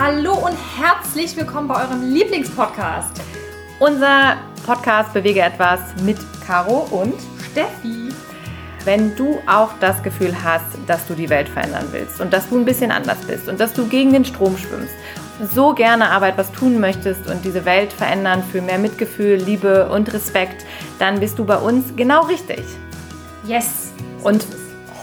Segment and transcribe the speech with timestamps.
[0.00, 0.34] Hallo!
[0.34, 3.20] Und herzlich willkommen bei eurem Lieblingspodcast.
[3.80, 6.16] Unser Podcast Bewege etwas mit
[6.46, 7.14] Caro und
[7.50, 8.10] Steffi.
[8.84, 12.60] Wenn du auch das Gefühl hast, dass du die Welt verändern willst und dass du
[12.60, 14.94] ein bisschen anders bist und dass du gegen den Strom schwimmst,
[15.52, 20.12] so gerne aber etwas tun möchtest und diese Welt verändern für mehr Mitgefühl, Liebe und
[20.14, 20.64] Respekt,
[21.00, 22.62] dann bist du bei uns genau richtig.
[23.48, 23.92] Yes.
[24.22, 24.46] Und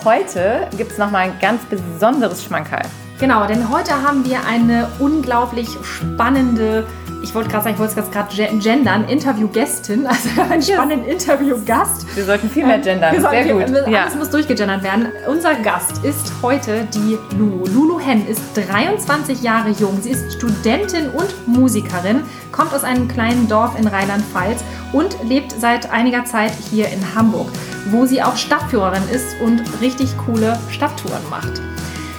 [0.05, 2.85] heute gibt es nochmal ein ganz besonderes Schmankerl.
[3.17, 6.85] Genau, denn heute haben wir eine unglaublich spannende,
[7.23, 11.23] ich wollte gerade sagen, ich wollte es gerade gendern, Interviewgästin, also einen spannenden yes.
[11.23, 12.13] Interviewgast.
[12.13, 13.63] Wir sollten viel mehr ähm, gendern, sehr viel, gut.
[13.63, 14.09] Alles ja.
[14.17, 15.07] muss durchgegendert werden.
[15.29, 17.65] Unser Gast ist heute die Lulu.
[17.67, 19.97] Lulu Hen ist 23 Jahre jung.
[20.01, 22.21] Sie ist Studentin und Musikerin,
[22.51, 27.47] kommt aus einem kleinen Dorf in Rheinland-Pfalz und lebt seit einiger Zeit hier in Hamburg,
[27.91, 31.61] wo sie auch Stadtführerin ist und richtig coole Stadttouren macht.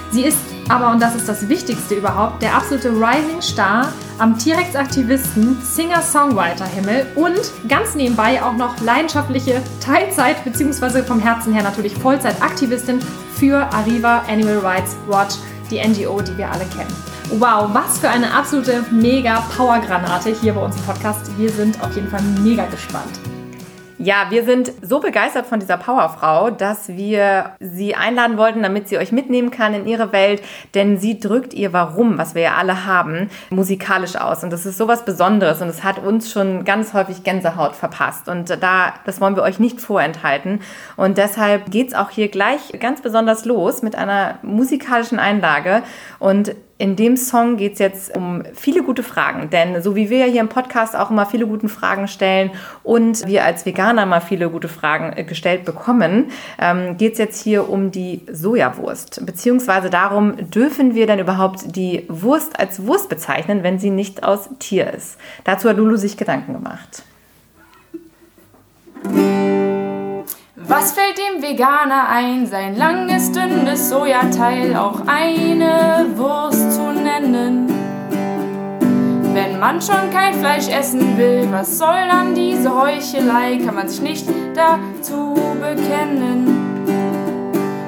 [0.09, 5.57] Sie ist aber, und das ist das Wichtigste überhaupt, der absolute Rising Star am T-Rex-Aktivisten,
[5.61, 11.03] Singer-Songwriter-Himmel und ganz nebenbei auch noch leidenschaftliche Teilzeit- bzw.
[11.03, 12.99] vom Herzen her natürlich Vollzeit-Aktivistin
[13.35, 15.35] für Arriva Animal Rights Watch,
[15.69, 16.93] die NGO, die wir alle kennen.
[17.39, 21.37] Wow, was für eine absolute mega Powergranate hier bei uns im Podcast.
[21.37, 23.19] Wir sind auf jeden Fall mega gespannt.
[23.99, 28.99] Ja, wir sind so begeistert von dieser Powerfrau, dass wir sie einladen wollten, damit sie
[28.99, 30.43] euch mitnehmen kann in ihre Welt,
[30.75, 34.43] denn sie drückt ihr Warum, was wir ja alle haben, musikalisch aus.
[34.43, 38.29] Und das ist sowas Besonderes und es hat uns schon ganz häufig Gänsehaut verpasst.
[38.29, 40.61] Und da, das wollen wir euch nicht vorenthalten.
[40.95, 45.81] Und deshalb geht's auch hier gleich ganz besonders los mit einer musikalischen Einlage.
[46.19, 50.19] Und in dem Song geht es jetzt um viele gute Fragen, denn so wie wir
[50.19, 52.51] ja hier im Podcast auch immer viele gute Fragen stellen
[52.83, 57.41] und wir als Veganer mal viele gute Fragen äh, gestellt bekommen, ähm, geht es jetzt
[57.41, 63.63] hier um die Sojawurst, beziehungsweise darum, dürfen wir denn überhaupt die Wurst als Wurst bezeichnen,
[63.63, 65.17] wenn sie nicht aus Tier ist?
[65.45, 67.03] Dazu hat Lulu sich Gedanken gemacht.
[70.65, 77.67] Was fällt dem Veganer ein, sein langes, dünnes Sojateil auch eine Wurst zu nennen?
[79.35, 83.59] Wenn man schon kein Fleisch essen will, was soll dann diese Heuchelei?
[83.63, 86.47] Kann man sich nicht dazu bekennen?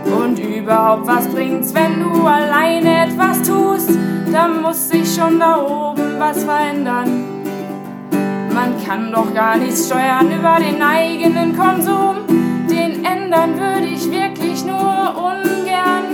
[0.05, 3.97] Und überhaupt, was bringt's, wenn du alleine etwas tust?
[4.31, 7.23] Da muss sich schon da oben was verändern.
[8.53, 15.15] Man kann doch gar nichts steuern über den eigenen Konsum ändern würde ich wirklich nur
[15.15, 16.05] ungern.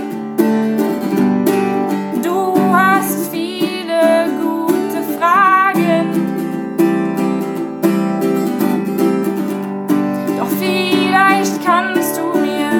[2.22, 6.06] Du hast viele gute Fragen.
[10.38, 12.70] Doch vielleicht kannst du mir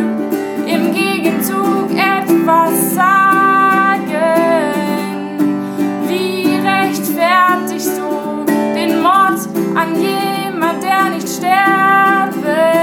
[0.67, 4.07] im Gegenzug etwas sagen.
[6.07, 8.45] Wie rechtfertigst du
[8.75, 9.41] den Mord
[9.75, 12.76] an jemand, der nicht sterben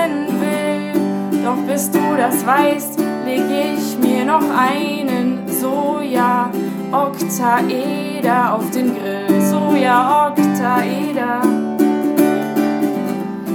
[1.43, 6.49] doch bis du das weißt, leg ich mir noch einen Soja
[6.91, 9.41] Oktaeder auf den Grill.
[9.41, 11.41] Soja Oktaeder.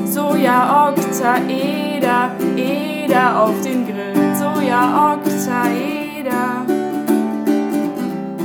[0.05, 4.35] Soja Oktaeder, Eder auf den Grill.
[4.35, 6.67] Soja Oktaeder.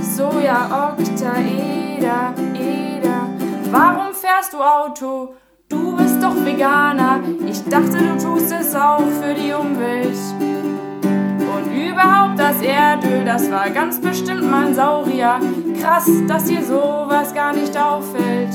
[0.01, 3.27] Soja Oktaeder, Eder.
[3.71, 5.33] Warum fährst du Auto?
[5.69, 10.17] Du bist doch Veganer, ich dachte, du tust es auch für die Umwelt.
[11.03, 15.39] Und überhaupt das Erdöl, das war ganz bestimmt mal ein Saurier.
[15.79, 18.53] Krass, dass dir sowas gar nicht auffällt.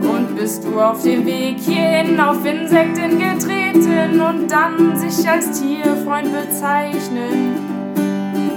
[0.00, 6.28] Und bist du auf dem Weg hierhin auf Insekten getreten und dann sich als Tierfreund
[6.32, 7.54] bezeichnen?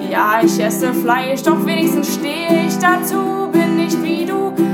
[0.09, 4.51] Ja, ich esse Fleisch, doch wenigstens stehe ich dazu, bin nicht wie du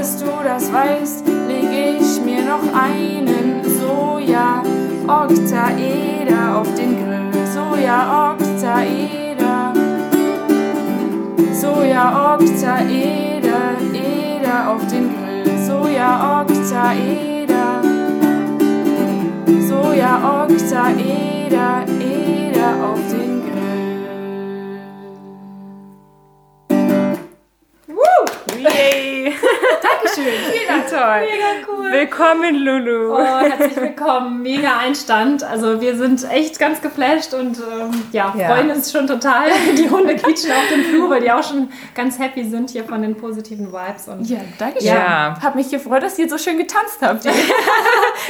[0.00, 4.62] bis du das weißt, leg ich mir noch einen Soja
[5.06, 7.46] Oktaeder auf den Grill.
[7.46, 9.74] Soja Oktaeder.
[11.52, 15.66] Soja Oktaeder, Eder auf den Grill.
[15.66, 17.20] Soja Oktaeder.
[31.00, 31.20] Toll.
[31.22, 31.92] Mega cool.
[31.92, 33.14] Willkommen, Lulu.
[33.16, 34.42] Oh, herzlich willkommen.
[34.42, 35.42] Mega Einstand.
[35.42, 38.48] Also wir sind echt ganz geflasht und ähm, ja, Ja.
[38.48, 39.44] freuen uns schon total.
[39.78, 43.00] Die Hunde quietschen auf dem Flur, weil die auch schon ganz happy sind hier von
[43.00, 44.08] den positiven Vibes.
[44.08, 44.88] Und Ja, danke schön.
[44.88, 45.38] Ja.
[45.42, 47.24] Hab mich gefreut, dass ihr so schön getanzt habt.
[47.24, 47.34] das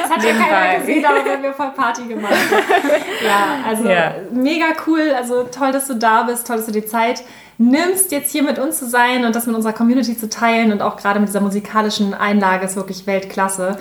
[0.09, 2.35] hat ja keiner gesehen, aber wir haben voll Party gemacht.
[3.25, 4.15] Ja, also Ja.
[4.31, 5.13] mega cool.
[5.17, 6.47] Also toll, dass du da bist.
[6.47, 7.23] Toll, dass du die Zeit
[7.61, 10.81] nimmst, jetzt hier mit uns zu sein und das mit unserer Community zu teilen und
[10.81, 13.77] auch gerade mit dieser musikalischen Einlage ist wirklich Weltklasse.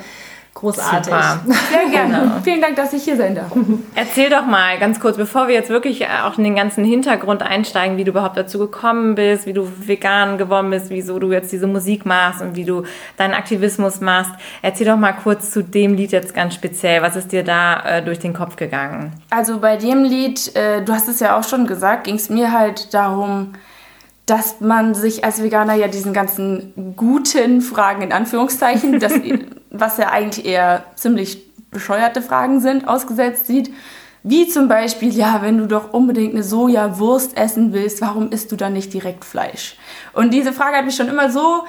[0.60, 1.06] Großartig.
[1.06, 1.40] Super.
[1.72, 2.42] Sehr gerne.
[2.44, 3.50] Vielen Dank, dass ich hier sein darf.
[3.96, 7.42] Erzähl doch mal ganz kurz, bevor wir jetzt wirklich äh, auch in den ganzen Hintergrund
[7.42, 11.54] einsteigen, wie du überhaupt dazu gekommen bist, wie du vegan geworden bist, wieso du jetzt
[11.54, 12.84] diese Musik machst und wie du
[13.16, 14.32] deinen Aktivismus machst.
[14.62, 17.02] Erzähl doch mal kurz zu dem Lied jetzt ganz speziell.
[17.02, 19.14] Was ist dir da äh, durch den Kopf gegangen?
[19.30, 22.52] Also bei dem Lied, äh, du hast es ja auch schon gesagt, ging es mir
[22.52, 23.54] halt darum,
[24.30, 29.14] dass man sich als Veganer ja diesen ganzen guten Fragen in Anführungszeichen, das,
[29.72, 33.74] was ja eigentlich eher ziemlich bescheuerte Fragen sind, ausgesetzt sieht.
[34.22, 38.56] Wie zum Beispiel, ja, wenn du doch unbedingt eine Sojawurst essen willst, warum isst du
[38.56, 39.78] dann nicht direkt Fleisch?
[40.14, 41.64] Und diese Frage hat mich schon immer so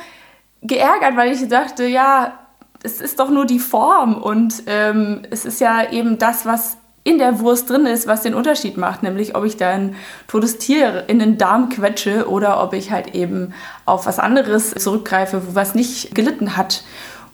[0.63, 2.39] geärgert, weil ich dachte, ja,
[2.83, 6.77] es ist doch nur die Form und ähm, es ist ja eben das, was
[7.11, 9.97] in der Wurst drin ist, was den Unterschied macht, nämlich ob ich da ein
[10.29, 13.53] totes Tier in den Darm quetsche oder ob ich halt eben
[13.85, 16.85] auf was anderes zurückgreife, was nicht gelitten hat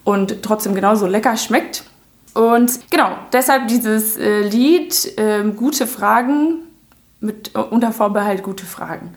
[0.03, 1.83] und trotzdem genauso lecker schmeckt.
[2.33, 6.59] Und genau, deshalb dieses äh, Lied ähm, Gute Fragen
[7.19, 9.15] mit äh, unter Vorbehalt gute Fragen.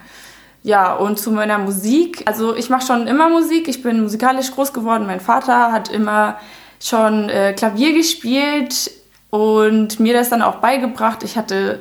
[0.62, 2.22] Ja, und zu meiner Musik.
[2.26, 3.68] Also ich mache schon immer Musik.
[3.68, 5.06] Ich bin musikalisch groß geworden.
[5.06, 6.38] Mein Vater hat immer
[6.80, 8.90] schon äh, Klavier gespielt
[9.30, 11.22] und mir das dann auch beigebracht.
[11.22, 11.80] Ich hatte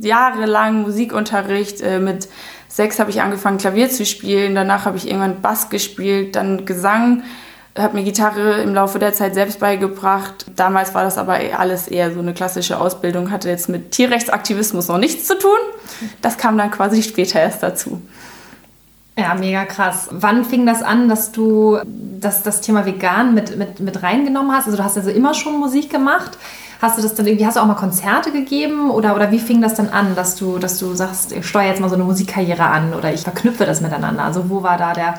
[0.00, 1.80] jahrelang Musikunterricht.
[1.80, 2.28] Äh, mit
[2.68, 4.54] sechs habe ich angefangen, Klavier zu spielen.
[4.54, 7.22] Danach habe ich irgendwann Bass gespielt, dann Gesang.
[7.76, 10.46] Habe mir Gitarre im Laufe der Zeit selbst beigebracht.
[10.54, 14.86] Damals war das aber eh alles eher so eine klassische Ausbildung, hatte jetzt mit Tierrechtsaktivismus
[14.86, 15.58] noch nichts zu tun.
[16.22, 18.00] Das kam dann quasi später erst dazu.
[19.16, 20.08] Ja, mega krass.
[20.10, 24.66] Wann fing das an, dass du das, das Thema vegan mit, mit, mit reingenommen hast?
[24.66, 26.36] Also du hast also immer schon Musik gemacht.
[26.82, 29.62] Hast du das dann irgendwie, hast du auch mal Konzerte gegeben oder, oder wie fing
[29.62, 32.64] das dann an, dass du, dass du sagst, ich steuere jetzt mal so eine Musikkarriere
[32.64, 34.24] an oder ich verknüpfe das miteinander?
[34.24, 35.14] Also wo war da der,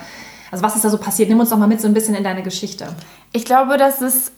[0.51, 1.29] also was ist da so passiert?
[1.29, 2.87] Nimm uns doch mal mit so ein bisschen in deine Geschichte.
[3.31, 4.33] Ich glaube, dass es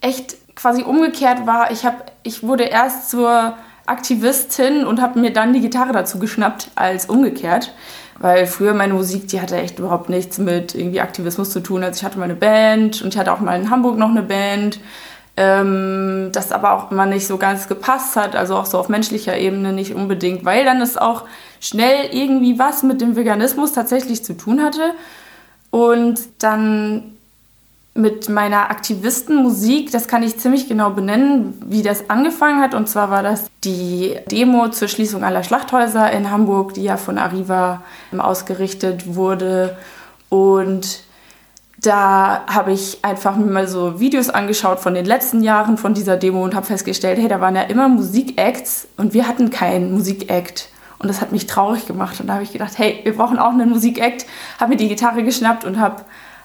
[0.00, 1.72] echt quasi umgekehrt war.
[1.72, 3.54] Ich, hab, ich wurde erst zur
[3.86, 7.74] Aktivistin und habe mir dann die Gitarre dazu geschnappt als umgekehrt.
[8.18, 11.82] Weil früher meine Musik, die hatte echt überhaupt nichts mit irgendwie Aktivismus zu tun.
[11.82, 14.22] Also ich hatte mal eine Band und ich hatte auch mal in Hamburg noch eine
[14.22, 14.78] Band,
[15.36, 18.36] ähm, das aber auch immer nicht so ganz gepasst hat.
[18.36, 21.24] Also auch so auf menschlicher Ebene nicht unbedingt, weil dann es auch
[21.60, 24.92] schnell irgendwie was mit dem Veganismus tatsächlich zu tun hatte.
[25.70, 27.13] Und dann
[27.94, 32.74] mit meiner Aktivistenmusik, das kann ich ziemlich genau benennen, wie das angefangen hat.
[32.74, 37.18] Und zwar war das die Demo zur Schließung aller Schlachthäuser in Hamburg, die ja von
[37.18, 37.82] Arriva
[38.16, 39.76] ausgerichtet wurde.
[40.28, 41.04] Und
[41.80, 46.16] da habe ich einfach mir mal so Videos angeschaut von den letzten Jahren von dieser
[46.16, 50.68] Demo und habe festgestellt, hey, da waren ja immer Musikacts und wir hatten keinen Musikact.
[50.98, 52.20] Und das hat mich traurig gemacht.
[52.20, 54.24] Und da habe ich gedacht, hey, wir brauchen auch einen Musikact.
[54.58, 56.02] Habe mir die Gitarre geschnappt und habe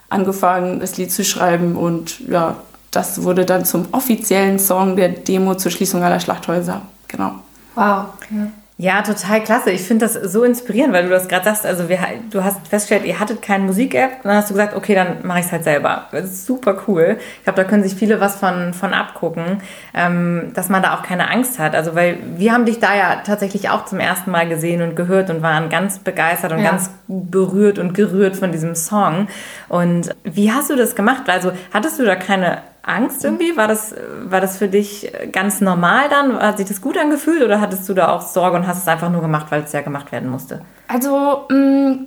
[0.10, 1.76] angefangen, das Lied zu schreiben.
[1.76, 2.58] Und ja,
[2.92, 6.82] das wurde dann zum offiziellen Song der Demo zur Schließung aller Schlachthäuser.
[7.08, 7.36] Genau.
[7.76, 8.06] Wow.
[8.32, 8.52] Ja.
[8.82, 9.72] Ja, total klasse.
[9.72, 11.66] Ich finde das so inspirierend, weil du das gerade sagst.
[11.66, 12.00] Also wir,
[12.32, 14.24] du hast festgestellt, ihr hattet keine Musik-App.
[14.24, 16.08] Dann hast du gesagt, okay, dann mache ich es halt selber.
[16.14, 17.18] Das ist super cool.
[17.40, 19.62] Ich glaube, da können sich viele was von, von abgucken,
[19.94, 21.76] ähm, dass man da auch keine Angst hat.
[21.76, 25.30] Also weil wir haben dich da ja tatsächlich auch zum ersten Mal gesehen und gehört
[25.30, 26.72] und waren ganz begeistert und Ja.
[26.72, 29.28] ganz berührt und gerührt von diesem Song.
[29.68, 31.24] Und wie hast du das gemacht?
[31.28, 33.56] Also hattest du da keine Angst irgendwie?
[33.56, 36.38] War das, war das für dich ganz normal dann?
[36.38, 39.10] Hat sich das gut angefühlt oder hattest du da auch Sorge und hast es einfach
[39.10, 40.62] nur gemacht, weil es ja gemacht werden musste?
[40.88, 42.00] Also, mh,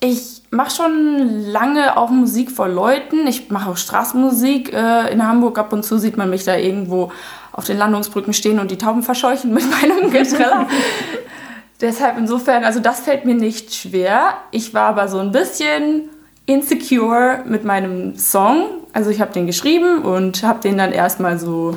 [0.00, 3.26] ich mache schon lange auch Musik vor Leuten.
[3.26, 5.58] Ich mache auch Straßenmusik äh, in Hamburg.
[5.58, 7.12] Ab und zu sieht man mich da irgendwo
[7.52, 10.66] auf den Landungsbrücken stehen und die Tauben verscheuchen mit meinem Getreller.
[11.80, 14.34] Deshalb insofern, also das fällt mir nicht schwer.
[14.50, 16.08] Ich war aber so ein bisschen
[16.46, 18.66] insecure mit meinem Song.
[18.92, 21.76] Also ich habe den geschrieben und habe den dann erstmal so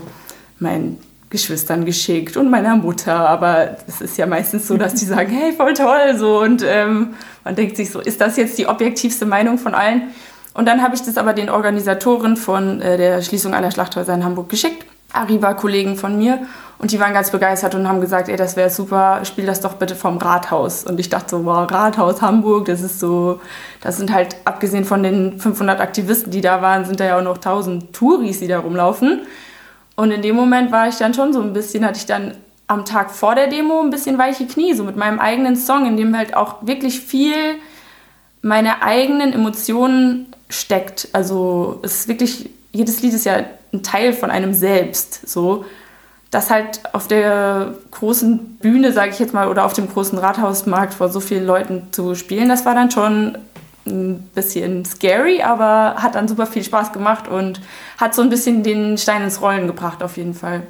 [0.59, 0.97] meinen
[1.29, 3.27] Geschwistern geschickt und meiner Mutter.
[3.29, 6.15] Aber es ist ja meistens so, dass die sagen, hey, voll toll.
[6.17, 6.39] So.
[6.39, 10.09] Und ähm, man denkt sich so, ist das jetzt die objektivste Meinung von allen?
[10.53, 14.23] Und dann habe ich das aber den Organisatoren von äh, der Schließung aller Schlachthäuser in
[14.23, 14.85] Hamburg geschickt.
[15.13, 16.39] Arriba-Kollegen von mir
[16.79, 19.73] und die waren ganz begeistert und haben gesagt, ey, das wäre super, spiel das doch
[19.73, 20.85] bitte vom Rathaus.
[20.85, 23.41] Und ich dachte so, wow, Rathaus Hamburg, das ist so,
[23.81, 27.23] das sind halt, abgesehen von den 500 Aktivisten, die da waren, sind da ja auch
[27.23, 29.21] noch 1000 Touris, die da rumlaufen.
[29.97, 32.35] Und in dem Moment war ich dann schon so ein bisschen, hatte ich dann
[32.67, 35.97] am Tag vor der Demo ein bisschen weiche Knie, so mit meinem eigenen Song, in
[35.97, 37.55] dem halt auch wirklich viel
[38.41, 41.09] meine eigenen Emotionen steckt.
[41.11, 45.65] Also es ist wirklich, jedes Lied ist ja ein Teil von einem selbst, so.
[46.31, 50.93] Das halt auf der großen Bühne, sage ich jetzt mal, oder auf dem großen Rathausmarkt
[50.93, 53.37] vor so vielen Leuten zu spielen, das war dann schon
[53.87, 57.59] ein bisschen scary, aber hat dann super viel Spaß gemacht und
[57.97, 60.63] hat so ein bisschen den Stein ins Rollen gebracht, auf jeden Fall.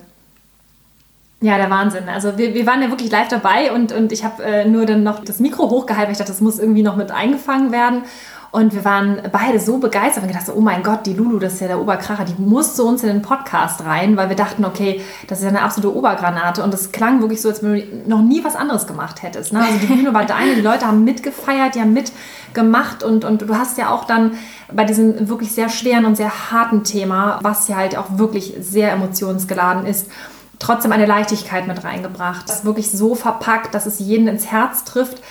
[1.42, 2.10] Ja, der Wahnsinn.
[2.10, 5.04] Also wir, wir waren ja wirklich live dabei und, und ich habe äh, nur dann
[5.04, 8.04] noch das Mikro hochgehalten, weil ich dachte, das muss irgendwie noch mit eingefangen werden.
[8.52, 11.62] Und wir waren beide so begeistert und gedacht, oh mein Gott, die Lulu, das ist
[11.62, 15.02] ja der Oberkracher, die muss zu uns in den Podcast rein, weil wir dachten, okay,
[15.28, 16.64] das ist ja eine absolute Obergranate.
[16.64, 19.54] Und es klang wirklich so, als wenn du noch nie was anderes gemacht hättest.
[19.54, 19.60] Ne?
[19.60, 23.56] Also die Bühne war deine, die Leute haben mitgefeiert, die haben mitgemacht und, und du
[23.56, 24.32] hast ja auch dann
[24.74, 28.92] bei diesem wirklich sehr schweren und sehr harten Thema, was ja halt auch wirklich sehr
[28.92, 30.10] emotionsgeladen ist,
[30.58, 32.50] trotzdem eine Leichtigkeit mit reingebracht.
[32.50, 35.22] Das ist wirklich so verpackt, dass es jeden ins Herz trifft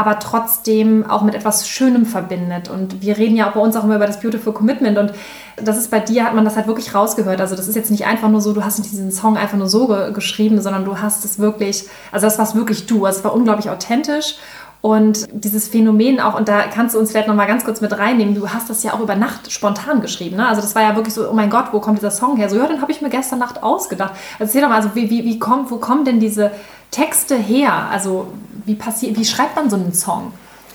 [0.00, 2.68] aber trotzdem auch mit etwas Schönem verbindet.
[2.68, 5.12] Und wir reden ja auch bei uns auch immer über das Beautiful Commitment und
[5.56, 7.40] das ist bei dir, hat man das halt wirklich rausgehört.
[7.40, 9.68] Also das ist jetzt nicht einfach nur so, du hast nicht diesen Song einfach nur
[9.68, 13.04] so ge geschrieben, sondern du hast es wirklich, also das war wirklich du.
[13.04, 14.36] Also es war unglaublich authentisch
[14.82, 18.34] und dieses Phänomen auch, und da kannst du uns vielleicht nochmal ganz kurz mit reinnehmen,
[18.34, 20.36] du hast das ja auch über Nacht spontan geschrieben.
[20.36, 20.48] Ne?
[20.48, 22.48] Also das war ja wirklich so, oh mein Gott, wo kommt dieser Song her?
[22.48, 24.14] So, ja, den habe ich mir gestern Nacht ausgedacht.
[24.38, 26.50] Erzähl doch mal, also wie, wie, wie kommt, wo kommen denn diese
[26.90, 27.88] Texte her?
[27.90, 28.32] Also
[28.64, 30.32] wie, passiert, wie schreibt man so einen Song?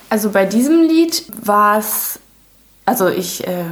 [0.09, 2.19] Also bei diesem Lied war es,
[2.85, 3.65] also ich, äh,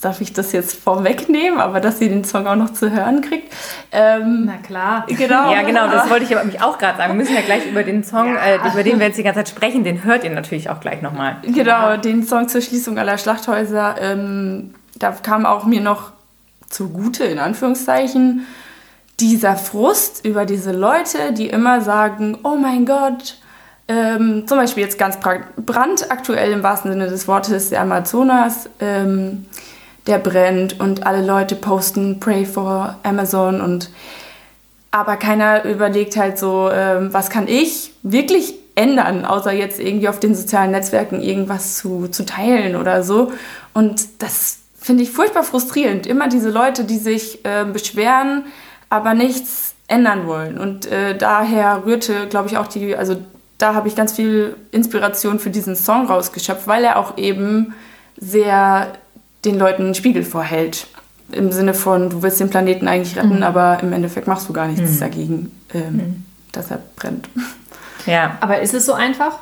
[0.00, 3.52] darf ich das jetzt vorwegnehmen, aber dass sie den Song auch noch zu hören kriegt.
[3.92, 5.06] Ähm, Na klar.
[5.08, 5.52] Genau.
[5.52, 7.12] Ja, genau, das wollte ich aber mich auch gerade sagen.
[7.12, 8.40] Wir müssen ja gleich über den Song, ja.
[8.40, 11.00] äh, über den wir jetzt die ganze Zeit sprechen, den hört ihr natürlich auch gleich
[11.02, 11.36] nochmal.
[11.42, 13.96] Genau, den Song zur Schließung aller Schlachthäuser.
[14.00, 16.12] Ähm, da kam auch mir noch
[16.68, 18.46] zugute, in Anführungszeichen,
[19.20, 23.38] dieser Frust über diese Leute, die immer sagen, oh mein Gott,
[23.86, 25.18] ähm, zum Beispiel jetzt ganz
[25.56, 29.46] brandaktuell im wahrsten Sinne des Wortes, der Amazonas, ähm,
[30.06, 33.90] der brennt und alle Leute posten Pray for Amazon und
[34.90, 40.20] aber keiner überlegt halt so, ähm, was kann ich wirklich ändern, außer jetzt irgendwie auf
[40.20, 43.32] den sozialen Netzwerken irgendwas zu, zu teilen oder so.
[43.72, 46.06] Und das finde ich furchtbar frustrierend.
[46.06, 48.44] Immer diese Leute, die sich äh, beschweren,
[48.94, 50.56] aber nichts ändern wollen.
[50.56, 53.16] Und äh, daher rührte, glaube ich, auch die, also
[53.58, 57.74] da habe ich ganz viel Inspiration für diesen Song rausgeschöpft, weil er auch eben
[58.16, 58.92] sehr
[59.44, 60.86] den Leuten einen Spiegel vorhält.
[61.32, 63.42] Im Sinne von, du willst den Planeten eigentlich retten, mhm.
[63.42, 65.00] aber im Endeffekt machst du gar nichts mhm.
[65.00, 66.24] dagegen, ähm, mhm.
[66.52, 67.28] dass er brennt.
[68.06, 68.38] Ja.
[68.40, 69.40] Aber ist es so einfach?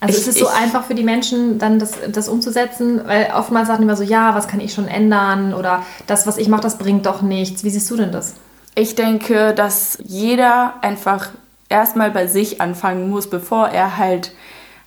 [0.00, 3.00] Also ich, ist es so ich, einfach für die Menschen, dann das, das umzusetzen?
[3.06, 5.54] Weil oftmals sagen die immer so, ja, was kann ich schon ändern?
[5.54, 7.64] Oder das, was ich mache, das bringt doch nichts.
[7.64, 8.34] Wie siehst du denn das?
[8.74, 11.30] Ich denke, dass jeder einfach
[11.68, 14.32] erstmal bei sich anfangen muss, bevor er halt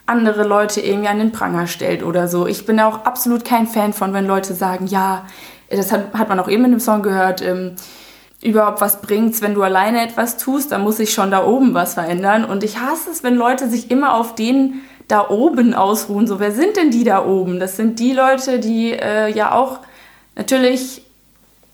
[0.06, 2.48] andere Leute irgendwie an den Pranger stellt oder so.
[2.48, 5.26] Ich bin auch absolut kein Fan von, wenn Leute sagen, ja,
[5.70, 7.76] das hat, hat man auch eben in dem Song gehört, ähm,
[8.42, 11.94] überhaupt was bringt's, wenn du alleine etwas tust, dann muss sich schon da oben was
[11.96, 12.46] verändern.
[12.46, 16.28] Und ich hasse es, wenn Leute sich immer auf den da oben ausruhen.
[16.28, 17.60] So, wer sind denn die da oben?
[17.60, 19.80] Das sind die Leute, die äh, ja auch
[20.38, 21.02] natürlich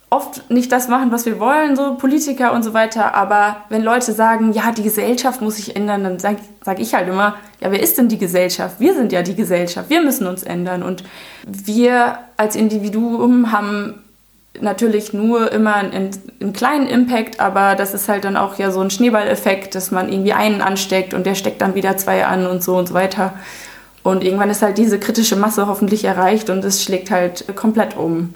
[0.09, 3.13] oft nicht das machen, was wir wollen, so Politiker und so weiter.
[3.13, 7.09] Aber wenn Leute sagen, ja, die Gesellschaft muss sich ändern, dann sage sag ich halt
[7.09, 8.79] immer, ja, wer ist denn die Gesellschaft?
[8.79, 10.83] Wir sind ja die Gesellschaft, wir müssen uns ändern.
[10.83, 11.03] Und
[11.45, 14.04] wir als Individuum haben
[14.61, 18.81] natürlich nur immer einen, einen, kleinen Impact, aber das ist halt dann auch ja so
[18.81, 22.63] ein Schneeballeffekt, dass man irgendwie einen ansteckt und der steckt dann wieder zwei an und
[22.63, 23.33] so und so weiter.
[24.03, 28.33] Und irgendwann ist halt diese kritische Masse hoffentlich erreicht und es schlägt halt komplett um.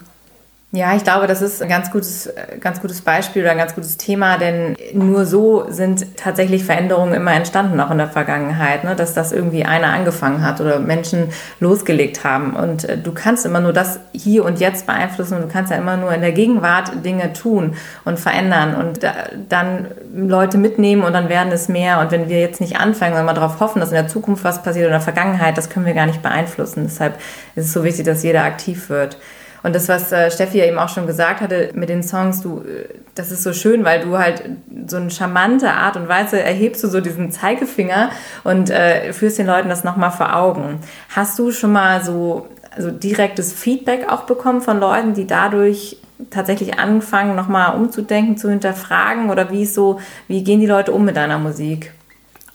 [0.72, 3.96] Ja, ich glaube, das ist ein ganz gutes, ganz gutes Beispiel oder ein ganz gutes
[3.96, 8.94] Thema, denn nur so sind tatsächlich Veränderungen immer entstanden, auch in der Vergangenheit, ne?
[8.94, 12.54] dass das irgendwie einer angefangen hat oder Menschen losgelegt haben.
[12.54, 15.76] Und äh, du kannst immer nur das hier und jetzt beeinflussen und du kannst ja
[15.76, 17.74] immer nur in der Gegenwart Dinge tun
[18.04, 19.00] und verändern und
[19.48, 21.98] dann Leute mitnehmen und dann werden es mehr.
[21.98, 24.62] Und wenn wir jetzt nicht anfangen, sondern mal darauf hoffen, dass in der Zukunft was
[24.62, 26.84] passiert oder in der Vergangenheit, das können wir gar nicht beeinflussen.
[26.84, 27.16] Deshalb
[27.56, 29.16] ist es so wichtig, dass jeder aktiv wird.
[29.62, 32.60] Und das, was äh, Steffi ja eben auch schon gesagt hatte mit den Songs, du,
[32.60, 34.42] äh, das ist so schön, weil du halt
[34.86, 38.10] so eine charmante Art und Weise erhebst du so diesen Zeigefinger
[38.44, 40.80] und äh, führst den Leuten das nochmal vor Augen.
[41.14, 45.96] Hast du schon mal so also direktes Feedback auch bekommen von Leuten, die dadurch
[46.30, 49.30] tatsächlich angefangen, nochmal umzudenken, zu hinterfragen?
[49.30, 51.92] Oder wie so, wie gehen die Leute um mit deiner Musik?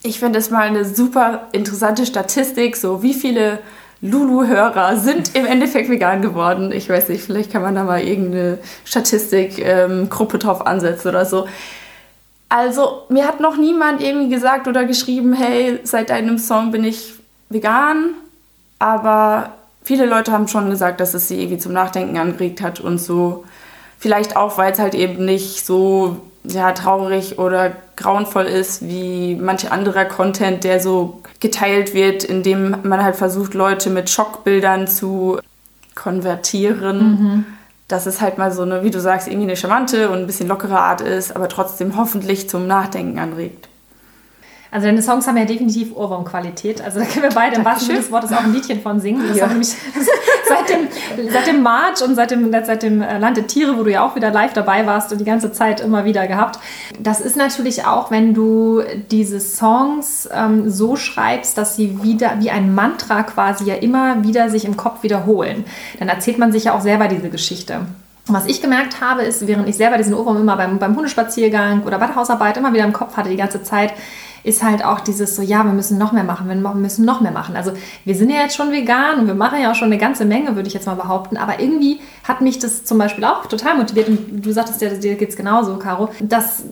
[0.04, 3.60] Ich finde es mal eine super interessante Statistik, so wie viele
[4.06, 6.72] Lulu-Hörer sind im Endeffekt vegan geworden.
[6.72, 11.48] Ich weiß nicht, vielleicht kann man da mal irgendeine Statistik-Gruppe ähm, drauf ansetzen oder so.
[12.50, 17.14] Also, mir hat noch niemand irgendwie gesagt oder geschrieben, hey, seit deinem Song bin ich
[17.50, 18.12] vegan.
[18.78, 23.00] Aber viele Leute haben schon gesagt, dass es sie irgendwie zum Nachdenken angeregt hat und
[23.00, 23.46] so.
[23.98, 29.72] Vielleicht auch, weil es halt eben nicht so ja, traurig oder grauenvoll ist wie manche
[29.72, 35.40] anderer Content, der so geteilt wird, indem man halt versucht, Leute mit Schockbildern zu
[35.96, 37.00] konvertieren.
[37.00, 37.46] Mhm.
[37.88, 40.48] Dass es halt mal so eine, wie du sagst, irgendwie eine charmante und ein bisschen
[40.48, 43.70] lockere Art ist, aber trotzdem hoffentlich zum Nachdenken anregt.
[44.76, 46.82] Also deine Songs haben ja definitiv Ohrwurmqualität.
[46.82, 49.26] Also da können wir beide im wahrsten Sinne des Wortes auch ein Liedchen von singen.
[49.26, 49.48] Das ja.
[49.48, 49.70] nämlich
[50.50, 50.90] seit dem,
[51.32, 54.06] seit dem March und seit dem, seit dem äh, Land der Tiere, wo du ja
[54.06, 56.60] auch wieder live dabei warst und die ganze Zeit immer wieder gehabt.
[57.00, 62.52] Das ist natürlich auch, wenn du diese Songs ähm, so schreibst, dass sie wieder wie
[62.52, 65.64] ein Mantra quasi ja immer wieder sich im Kopf wiederholen.
[66.00, 67.86] Dann erzählt man sich ja auch selber diese Geschichte.
[68.28, 72.00] Was ich gemerkt habe, ist, während ich selber diesen Ohrwurm immer beim, beim Hundespaziergang oder
[72.00, 73.94] bei der Hausarbeit immer wieder im Kopf hatte, die ganze Zeit,
[74.46, 77.32] ist halt auch dieses so, ja, wir müssen noch mehr machen, wir müssen noch mehr
[77.32, 77.56] machen.
[77.56, 77.72] Also
[78.04, 80.56] wir sind ja jetzt schon vegan und wir machen ja auch schon eine ganze Menge,
[80.56, 81.36] würde ich jetzt mal behaupten.
[81.36, 84.08] Aber irgendwie hat mich das zum Beispiel auch total motiviert.
[84.08, 86.64] Und du sagtest ja, dir geht es genauso, Caro, das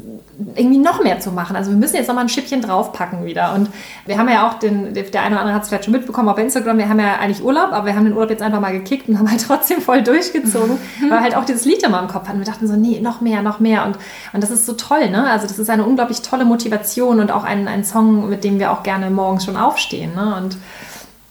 [0.55, 1.55] irgendwie noch mehr zu machen.
[1.55, 3.53] Also wir müssen jetzt noch mal ein Schippchen draufpacken wieder.
[3.53, 3.69] Und
[4.05, 6.37] wir haben ja auch den, der eine oder andere hat es vielleicht schon mitbekommen auf
[6.37, 9.07] Instagram, wir haben ja eigentlich Urlaub, aber wir haben den Urlaub jetzt einfach mal gekickt
[9.07, 12.27] und haben halt trotzdem voll durchgezogen, weil wir halt auch dieses Lied immer im Kopf
[12.27, 12.39] hatten.
[12.39, 13.85] Wir dachten so, nee, noch mehr, noch mehr.
[13.85, 13.97] Und,
[14.33, 15.29] und das ist so toll, ne?
[15.29, 18.71] Also das ist eine unglaublich tolle Motivation und auch ein, ein Song, mit dem wir
[18.71, 20.15] auch gerne morgens schon aufstehen.
[20.15, 20.35] Ne?
[20.35, 20.57] Und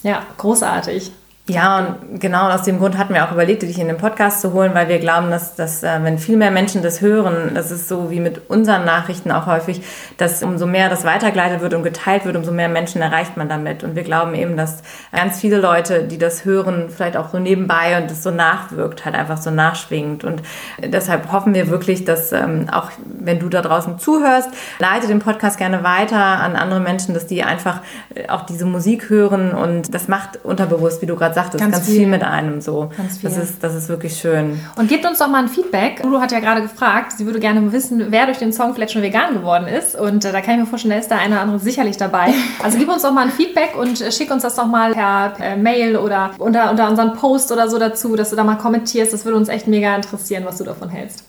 [0.02, 1.12] ja, großartig.
[1.48, 4.52] Ja, und genau aus dem Grund hatten wir auch überlegt, dich in den Podcast zu
[4.52, 7.88] holen, weil wir glauben, dass, dass äh, wenn viel mehr Menschen das hören, das ist
[7.88, 9.82] so wie mit unseren Nachrichten auch häufig,
[10.18, 13.82] dass umso mehr das weitergeleitet wird und geteilt wird, umso mehr Menschen erreicht man damit.
[13.82, 18.00] Und wir glauben eben, dass ganz viele Leute, die das hören, vielleicht auch so nebenbei
[18.00, 20.22] und es so nachwirkt, halt einfach so nachschwingt.
[20.22, 20.42] Und
[20.78, 25.58] deshalb hoffen wir wirklich, dass ähm, auch wenn du da draußen zuhörst, leite den Podcast
[25.58, 27.80] gerne weiter an andere Menschen, dass die einfach
[28.14, 31.76] äh, auch diese Musik hören und das macht unterbewusst, wie du gerade gerade sagtest, ganz,
[31.76, 32.00] ganz viel.
[32.00, 32.06] viel.
[32.06, 32.90] mit einem so.
[32.96, 33.30] Ganz viel.
[33.30, 34.60] Das ist, das ist wirklich schön.
[34.76, 36.02] Und gebt uns doch mal ein Feedback.
[36.02, 39.02] Lulu hat ja gerade gefragt, sie würde gerne wissen, wer durch den Song vielleicht schon
[39.02, 39.98] vegan geworden ist.
[39.98, 42.32] Und äh, da kann ich mir vorstellen, da ist da eine oder andere sicherlich dabei.
[42.62, 45.30] Also gib uns doch mal ein Feedback und äh, schick uns das doch mal per,
[45.30, 49.12] per Mail oder unter, unter unseren Post oder so dazu, dass du da mal kommentierst.
[49.12, 51.24] Das würde uns echt mega interessieren, was du davon hältst.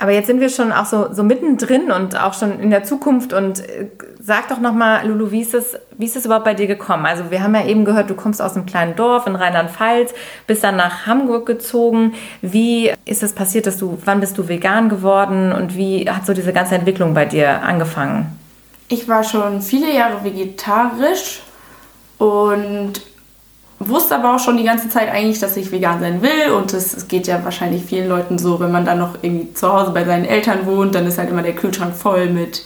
[0.00, 3.32] Aber jetzt sind wir schon auch so, so mittendrin und auch schon in der Zukunft.
[3.32, 3.88] Und äh,
[4.20, 7.04] sag doch nochmal, Lulu, wie ist, es, wie ist es überhaupt bei dir gekommen?
[7.04, 10.14] Also wir haben ja eben gehört, du kommst aus einem kleinen Dorf in Rheinland-Pfalz,
[10.46, 12.14] bist dann nach Hamburg gezogen.
[12.42, 16.32] Wie ist es passiert, dass du, wann bist du vegan geworden und wie hat so
[16.32, 18.38] diese ganze Entwicklung bei dir angefangen?
[18.88, 21.42] Ich war schon viele Jahre vegetarisch
[22.18, 23.02] und
[23.78, 27.06] wusste aber auch schon die ganze Zeit eigentlich, dass ich vegan sein will und es
[27.08, 30.24] geht ja wahrscheinlich vielen Leuten so, wenn man dann noch irgendwie zu Hause bei seinen
[30.24, 32.64] Eltern wohnt, dann ist halt immer der Kühlschrank voll mit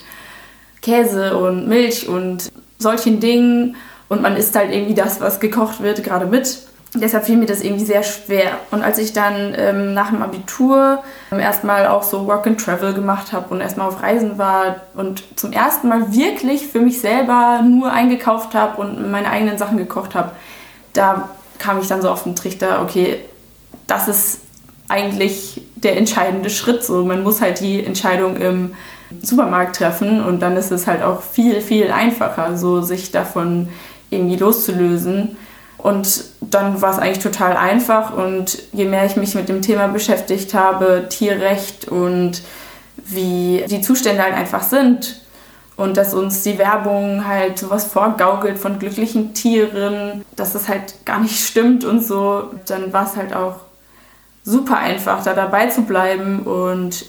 [0.81, 3.77] Käse und Milch und solchen Dingen
[4.09, 6.59] und man isst halt irgendwie das, was gekocht wird, gerade mit.
[6.95, 8.59] Deshalb fiel mir das irgendwie sehr schwer.
[8.71, 12.93] Und als ich dann ähm, nach dem Abitur ähm, erstmal auch so Work and Travel
[12.93, 17.63] gemacht habe und erstmal auf Reisen war und zum ersten Mal wirklich für mich selber
[17.63, 20.33] nur eingekauft habe und meine eigenen Sachen gekocht habe,
[20.93, 23.21] da kam ich dann so auf den Trichter, okay,
[23.87, 24.41] das ist
[24.89, 26.85] eigentlich der entscheidende Schritt.
[26.85, 28.75] So, man muss halt die Entscheidung im
[29.23, 33.69] Supermarkt treffen und dann ist es halt auch viel, viel einfacher, so sich davon
[34.11, 35.37] irgendwie loszulösen.
[35.79, 39.89] Und dann war es eigentlich total einfach und je mehr ich mich mit dem Thema
[39.89, 42.43] beschäftigt habe, Tierrecht und
[42.97, 45.22] wie die Zustände halt einfach sind,
[45.77, 51.21] und dass uns die Werbung halt sowas vorgaukelt von glücklichen Tieren, dass das halt gar
[51.21, 53.57] nicht stimmt und so, dann war es halt auch
[54.45, 57.07] super einfach, da dabei zu bleiben und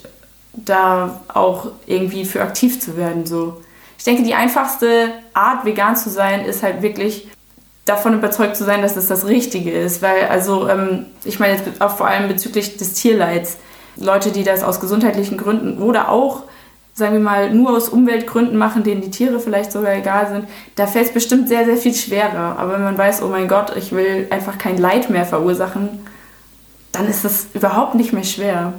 [0.54, 3.26] da auch irgendwie für aktiv zu werden.
[3.26, 3.62] So.
[3.98, 7.28] Ich denke, die einfachste Art, vegan zu sein, ist halt wirklich
[7.86, 10.02] davon überzeugt zu sein, dass es das Richtige ist.
[10.02, 13.58] Weil, also, ähm, ich meine jetzt auch vor allem bezüglich des Tierleids.
[13.96, 16.44] Leute, die das aus gesundheitlichen Gründen oder auch
[16.94, 20.86] sagen wir mal, nur aus Umweltgründen machen, denen die Tiere vielleicht sogar egal sind, da
[20.86, 22.58] fällt es bestimmt sehr, sehr viel schwerer.
[22.58, 25.90] Aber wenn man weiß, oh mein Gott, ich will einfach kein Leid mehr verursachen,
[26.92, 28.74] dann ist das überhaupt nicht mehr schwer.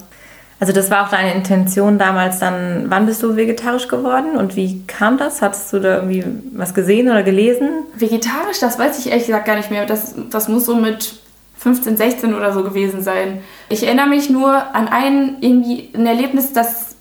[0.61, 4.85] Also das war auch deine Intention damals dann, wann bist du vegetarisch geworden und wie
[4.87, 5.43] kam das?
[5.43, 7.69] Hattest du da irgendwie was gesehen oder gelesen?
[7.97, 9.85] Vegetarisch, das weiß ich ehrlich gesagt gar nicht mehr.
[9.85, 11.17] Das, das muss so mit
[11.59, 13.41] 15, 16 oder so gewesen sein.
[13.69, 16.94] Ich erinnere mich nur an ein irgendwie ein Erlebnis, das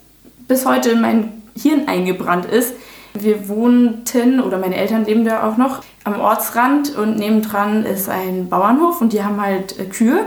[0.47, 2.73] bis heute in mein Hirn eingebrannt ist.
[3.13, 8.49] Wir wohnten, oder meine Eltern leben da auch noch, am Ortsrand und nebendran ist ein
[8.49, 10.25] Bauernhof und die haben halt äh, Kühe.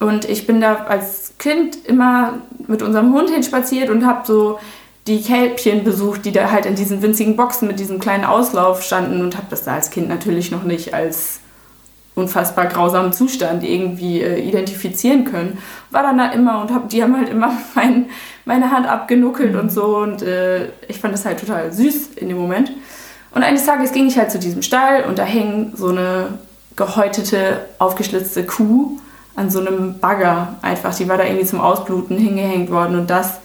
[0.00, 2.34] Und ich bin da als Kind immer
[2.66, 4.58] mit unserem Hund hinspaziert und habe so
[5.06, 9.22] die Kälbchen besucht, die da halt in diesen winzigen Boxen mit diesem kleinen Auslauf standen
[9.22, 11.40] und habe das da als Kind natürlich noch nicht als
[12.14, 15.58] unfassbar grausamen Zustand irgendwie äh, identifizieren können.
[15.90, 18.06] War dann da immer und hab, die haben halt immer mein,
[18.44, 19.60] meine Hand abgenuckelt mhm.
[19.60, 22.72] und so und äh, ich fand das halt total süß in dem Moment.
[23.32, 26.38] Und eines Tages ging ich halt zu diesem Stall und da hing so eine
[26.76, 28.98] gehäutete, aufgeschlitzte Kuh
[29.34, 30.94] an so einem Bagger einfach.
[30.94, 33.40] Die war da irgendwie zum Ausbluten hingehängt worden und das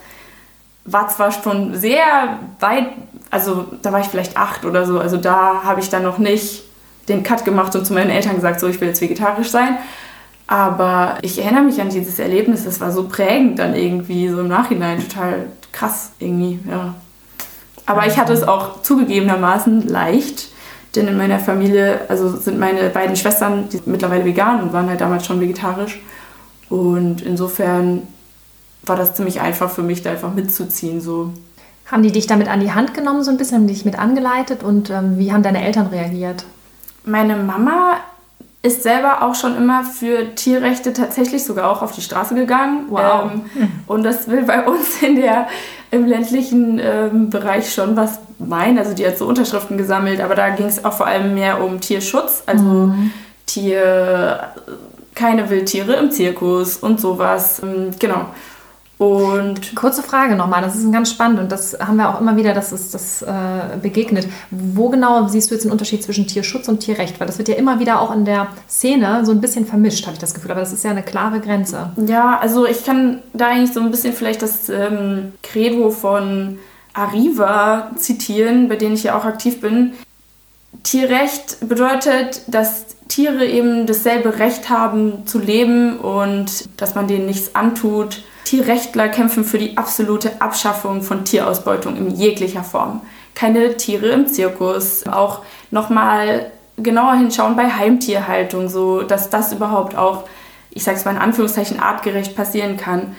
[0.84, 2.86] war zwar schon sehr weit,
[3.30, 6.64] also da war ich vielleicht acht oder so, also da habe ich dann noch nicht
[7.10, 9.78] den Cut gemacht und zu meinen Eltern gesagt, so ich will jetzt vegetarisch sein.
[10.46, 14.48] Aber ich erinnere mich an dieses Erlebnis, das war so prägend dann irgendwie, so im
[14.48, 16.94] Nachhinein total krass irgendwie, ja.
[17.86, 20.48] Aber ich hatte es auch zugegebenermaßen leicht,
[20.94, 24.88] denn in meiner Familie, also sind meine beiden Schwestern, die sind mittlerweile vegan und waren
[24.88, 26.00] halt damals schon vegetarisch.
[26.68, 28.02] Und insofern
[28.82, 31.00] war das ziemlich einfach für mich, da einfach mitzuziehen.
[31.00, 31.32] So.
[31.86, 33.98] Haben die dich damit an die Hand genommen, so ein bisschen, haben die dich mit
[33.98, 36.44] angeleitet und ähm, wie haben deine Eltern reagiert?
[37.04, 37.96] Meine Mama
[38.62, 42.86] ist selber auch schon immer für Tierrechte tatsächlich sogar auch auf die Straße gegangen.
[42.90, 43.32] Wow.
[43.32, 45.48] Ähm, und das will bei uns in der,
[45.90, 48.78] im ländlichen ähm, Bereich schon was meinen.
[48.78, 51.80] Also die hat so Unterschriften gesammelt, aber da ging es auch vor allem mehr um
[51.80, 52.42] Tierschutz.
[52.46, 53.12] Also mhm.
[53.46, 54.52] Tier,
[55.14, 57.62] keine Wildtiere im Zirkus und sowas.
[57.62, 58.26] Ähm, genau.
[59.00, 62.52] Und Kurze Frage nochmal, das ist ganz spannend und das haben wir auch immer wieder,
[62.52, 64.28] dass es das äh, begegnet.
[64.50, 67.18] Wo genau siehst du jetzt den Unterschied zwischen Tierschutz und Tierrecht?
[67.18, 70.12] Weil das wird ja immer wieder auch in der Szene so ein bisschen vermischt, habe
[70.12, 70.50] ich das Gefühl.
[70.50, 71.92] Aber das ist ja eine klare Grenze.
[71.96, 76.58] Ja, also ich kann da eigentlich so ein bisschen vielleicht das ähm, Credo von
[76.92, 79.94] Arriva zitieren, bei denen ich ja auch aktiv bin.
[80.82, 87.54] Tierrecht bedeutet, dass Tiere eben dasselbe Recht haben zu leben und dass man denen nichts
[87.54, 93.00] antut Tierrechtler kämpfen für die absolute Abschaffung von Tierausbeutung in jeglicher Form.
[93.34, 100.24] Keine Tiere im Zirkus, auch nochmal genauer hinschauen bei Heimtierhaltung, so dass das überhaupt auch,
[100.70, 103.16] ich sage es mal in Anführungszeichen, artgerecht passieren kann.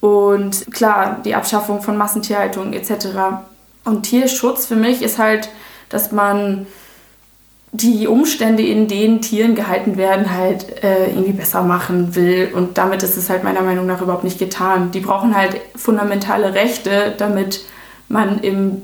[0.00, 3.08] Und klar, die Abschaffung von Massentierhaltung etc.
[3.84, 5.48] Und Tierschutz für mich ist halt,
[5.88, 6.66] dass man
[7.72, 12.50] die Umstände, in denen Tieren gehalten werden, halt äh, irgendwie besser machen will.
[12.54, 14.90] Und damit ist es halt meiner Meinung nach überhaupt nicht getan.
[14.90, 17.60] Die brauchen halt fundamentale Rechte, damit
[18.08, 18.82] man im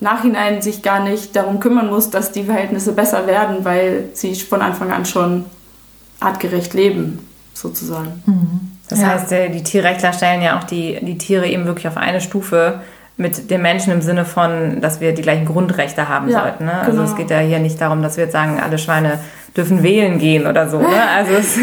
[0.00, 4.60] Nachhinein sich gar nicht darum kümmern muss, dass die Verhältnisse besser werden, weil sie von
[4.60, 5.46] Anfang an schon
[6.20, 8.22] artgerecht leben, sozusagen.
[8.26, 8.72] Mhm.
[8.88, 9.08] Das ja.
[9.08, 12.80] heißt, die Tierrechtler stellen ja auch die, die Tiere eben wirklich auf eine Stufe
[13.16, 16.66] mit den Menschen im Sinne von, dass wir die gleichen Grundrechte haben ja, sollten.
[16.66, 16.80] Ne?
[16.80, 17.04] Also genau.
[17.04, 19.18] es geht ja hier nicht darum, dass wir jetzt sagen, alle Schweine
[19.56, 20.78] dürfen wählen gehen oder so.
[20.78, 20.86] Ne?
[21.16, 21.58] Also es,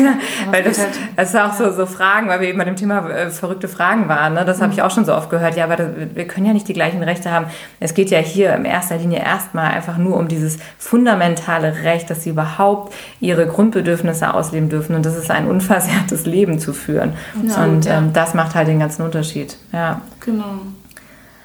[0.49, 0.81] weil das,
[1.15, 4.07] das ist auch so, so Fragen, weil wir eben bei dem Thema äh, verrückte Fragen
[4.07, 4.33] waren.
[4.33, 4.45] Ne?
[4.45, 4.85] Das habe ich mhm.
[4.85, 5.55] auch schon so oft gehört.
[5.55, 7.45] Ja, aber das, wir können ja nicht die gleichen Rechte haben.
[7.79, 12.23] Es geht ja hier in erster Linie erstmal einfach nur um dieses fundamentale Recht, dass
[12.23, 14.95] sie überhaupt ihre Grundbedürfnisse ausleben dürfen.
[14.95, 17.13] Und das ist ein unversehrtes Leben zu führen.
[17.47, 17.99] Ja, und ja.
[17.99, 19.57] Ähm, das macht halt den ganzen Unterschied.
[19.71, 20.01] Ja.
[20.19, 20.61] Genau.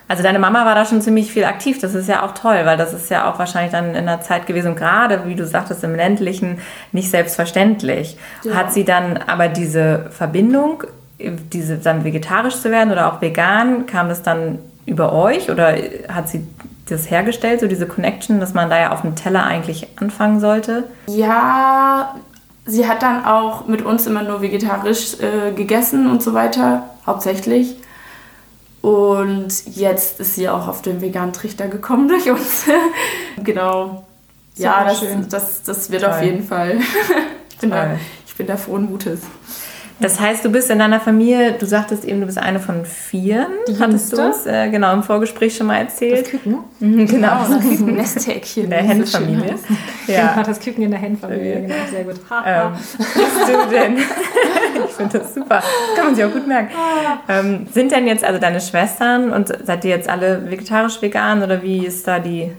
[0.08, 1.78] Also deine Mama war da schon ziemlich viel aktiv.
[1.80, 4.46] Das ist ja auch toll, weil das ist ja auch wahrscheinlich dann in der Zeit
[4.46, 6.58] gewesen, gerade wie du sagtest, im ländlichen
[6.92, 8.16] nicht selbstverständlich.
[8.42, 8.54] Ja.
[8.54, 10.84] Hat sie dann aber diese Verbindung,
[11.18, 15.74] diese dann vegetarisch zu werden oder auch vegan, kam das dann über euch oder
[16.08, 16.46] hat sie
[16.88, 20.84] das hergestellt, so diese Connection, dass man da ja auf dem Teller eigentlich anfangen sollte?
[21.06, 22.14] Ja,
[22.64, 27.76] sie hat dann auch mit uns immer nur vegetarisch äh, gegessen und so weiter, hauptsächlich.
[28.80, 32.64] Und jetzt ist sie auch auf den veganen Trichter gekommen durch uns.
[33.42, 34.06] genau.
[34.56, 36.12] ja, das, das, das wird Toll.
[36.12, 36.78] auf jeden Fall.
[37.50, 39.20] ich, bin da, ich bin da frohen Mutes.
[40.00, 43.48] Das heißt, du bist in deiner Familie, du sagtest eben, du bist eine von vier.
[43.68, 46.22] Die hattest du es äh, genau im Vorgespräch schon mal erzählt.
[46.22, 46.58] Das Küken.
[46.78, 47.94] Mhm, genau, das Küken.
[47.96, 48.64] Nesthäkchen.
[48.64, 49.54] In der Henfamilie.
[50.06, 50.42] Ja.
[50.42, 52.14] das Küken in der Henfamilie, genau, sehr gut.
[52.46, 52.96] ähm, bist
[53.46, 53.98] du denn,
[54.88, 56.70] ich finde das super, das kann man sich auch gut merken.
[57.28, 61.62] Ähm, sind denn jetzt also deine Schwestern und seid ihr jetzt alle vegetarisch vegan oder
[61.62, 62.52] wie ist da die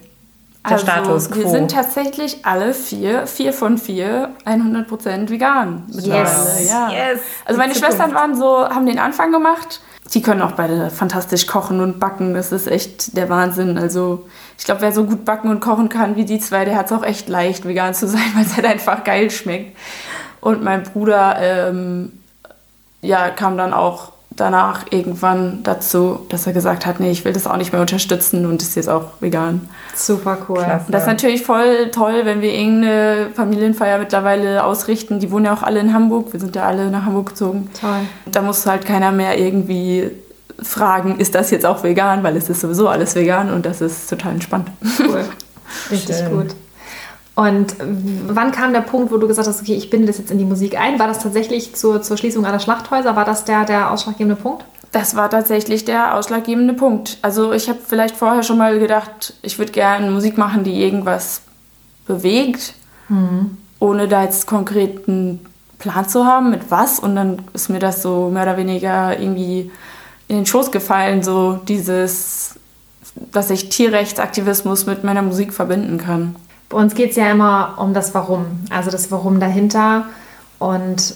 [0.64, 1.40] der also, Status quo.
[1.40, 5.84] Wir sind tatsächlich alle vier, vier von vier, 100% vegan.
[5.90, 6.70] Yes.
[6.70, 6.90] Ja.
[6.90, 7.22] yes.
[7.46, 9.82] Also meine Schwestern waren so, haben den Anfang gemacht.
[10.14, 12.34] Die können auch beide fantastisch kochen und backen.
[12.34, 13.78] Das ist echt der Wahnsinn.
[13.78, 16.88] Also ich glaube, wer so gut backen und kochen kann wie die zwei, der hat
[16.88, 19.78] es auch echt leicht, vegan zu sein, weil es halt einfach geil schmeckt.
[20.42, 22.20] Und mein Bruder ähm,
[23.02, 27.48] ja, kam dann auch danach irgendwann dazu, dass er gesagt hat, nee, ich will das
[27.48, 29.70] auch nicht mehr unterstützen und ist jetzt auch vegan.
[29.96, 30.58] Super cool.
[30.64, 30.92] Klasse.
[30.92, 35.20] Das ist natürlich voll toll, wenn wir irgendeine Familienfeier mittlerweile ausrichten.
[35.20, 36.34] Die wohnen ja auch alle in Hamburg.
[36.34, 37.70] Wir sind ja alle nach Hamburg gezogen.
[37.80, 38.02] Toll.
[38.32, 40.12] Da muss halt keiner mehr irgendwie
[40.62, 44.10] fragen, ist das jetzt auch vegan, weil es ist sowieso alles vegan und das ist
[44.10, 44.70] total entspannt.
[45.00, 45.26] Cool.
[45.92, 46.48] Richtig gut.
[47.40, 50.38] Und wann kam der Punkt, wo du gesagt hast, okay, ich binde das jetzt in
[50.38, 51.00] die Musik ein?
[51.00, 53.16] War das tatsächlich zur, zur Schließung aller Schlachthäuser?
[53.16, 54.66] War das der, der ausschlaggebende Punkt?
[54.92, 57.18] Das war tatsächlich der ausschlaggebende Punkt.
[57.22, 61.44] Also ich habe vielleicht vorher schon mal gedacht, ich würde gerne Musik machen, die irgendwas
[62.08, 62.74] bewegt,
[63.80, 65.40] ohne da jetzt konkreten
[65.78, 67.00] Plan zu haben, mit was.
[67.00, 69.72] Und dann ist mir das so mehr oder weniger irgendwie
[70.28, 72.56] in den Schoß gefallen, so dieses,
[73.32, 76.36] dass ich Tierrechtsaktivismus mit meiner Musik verbinden kann.
[76.70, 80.06] Bei uns geht es ja immer um das Warum, also das Warum dahinter
[80.60, 81.16] und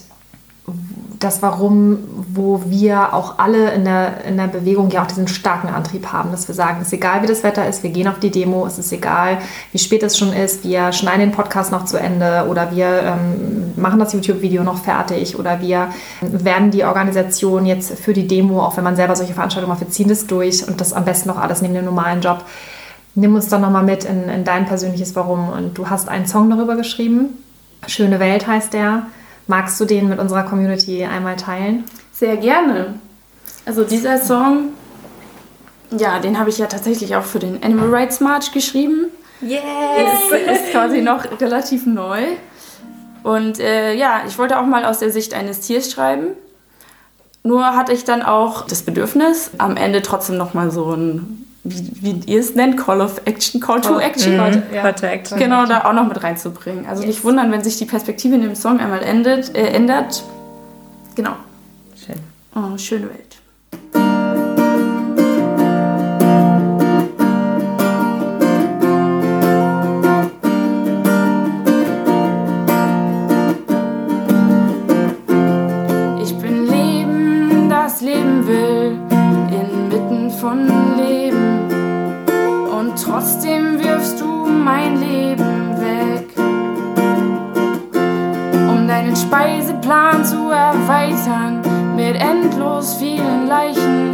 [1.19, 1.99] das Warum,
[2.33, 6.31] wo wir auch alle in der, in der Bewegung ja auch diesen starken Antrieb haben,
[6.31, 8.65] dass wir sagen, es ist egal, wie das Wetter ist, wir gehen auf die Demo,
[8.65, 9.37] es ist egal,
[9.71, 13.73] wie spät es schon ist, wir schneiden den Podcast noch zu Ende oder wir ähm,
[13.75, 15.89] machen das YouTube-Video noch fertig oder wir
[16.21, 19.89] werden die Organisation jetzt für die Demo, auch wenn man selber solche Veranstaltungen macht, wir
[19.89, 22.43] ziehen das durch und das am besten noch alles neben dem normalen Job.
[23.15, 25.49] Nimm uns doch nochmal mit in, in dein persönliches Warum.
[25.49, 27.43] Und du hast einen Song darüber geschrieben.
[27.87, 29.07] Schöne Welt heißt der.
[29.47, 31.83] Magst du den mit unserer Community einmal teilen?
[32.11, 32.95] Sehr gerne.
[33.65, 34.69] Also dieser Song,
[35.91, 39.07] ja, den habe ich ja tatsächlich auch für den Animal Rights March geschrieben.
[39.41, 39.61] Yes!
[40.31, 42.23] Das ist quasi noch relativ neu.
[43.23, 46.31] Und äh, ja, ich wollte auch mal aus der Sicht eines Tiers schreiben.
[47.43, 52.31] Nur hatte ich dann auch das Bedürfnis, am Ende trotzdem nochmal so ein, wie, wie
[52.31, 54.33] ihr es nennt, Call of Action, Call to Action.
[54.33, 54.63] Mhm.
[54.73, 54.81] Ja.
[54.81, 55.37] Call to Action.
[55.37, 56.85] Genau, da auch noch mit reinzubringen.
[56.85, 60.23] Also nicht wundern, wenn sich die Perspektive in dem Song einmal endet, äh, ändert.
[61.15, 61.35] Genau.
[62.05, 62.15] Schön.
[62.55, 63.32] Oh, schöne Welt.
[92.13, 94.11] Mit endlos vielen Leichen.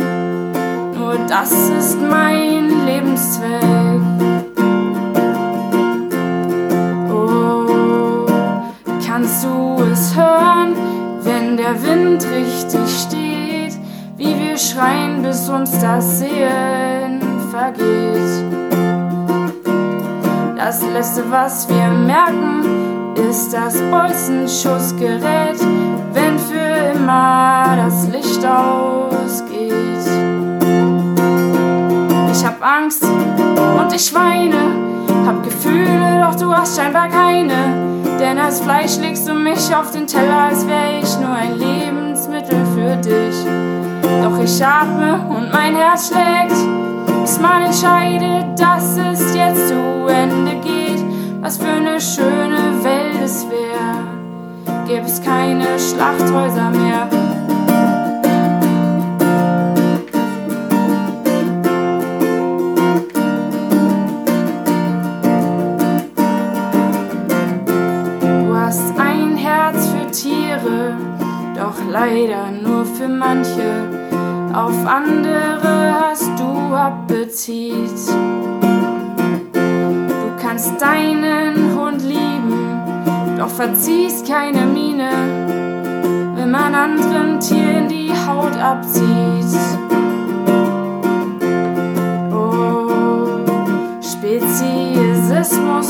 [0.97, 4.01] Nur das ist mein Lebenszweck.
[7.11, 8.25] Oh,
[9.05, 10.75] kannst du es hören,
[11.23, 13.77] wenn der Wind richtig steht,
[14.17, 18.45] wie wir schreien, bis uns das Sehen vergeht?
[20.57, 22.63] Das letzte, was wir merken,
[23.29, 25.59] ist das Bolzenschussgerät,
[27.09, 29.73] immer das Licht ausgeht.
[32.31, 37.99] Ich hab Angst und ich weine, hab Gefühle, doch du hast scheinbar keine.
[38.19, 42.65] Denn als Fleisch legst du mich auf den Teller, als wär ich nur ein Lebensmittel
[42.75, 43.35] für dich.
[44.23, 46.55] Doch ich atme und mein Herz schlägt,
[47.21, 48.28] bis man entscheidet,
[55.79, 57.07] Schlachthäuser mehr.
[68.21, 70.97] Du hast ein Herz für Tiere,
[71.55, 73.99] doch leider nur für manche.
[74.53, 77.91] Auf andere hast du Appetit.
[79.53, 82.81] Du kannst deinen Hund lieben,
[83.37, 85.09] doch verziehst keine Miene,
[86.51, 89.03] wenn man anderen Tieren die Haut abzieht.
[92.31, 93.45] Oh,
[94.01, 95.89] Speziesismus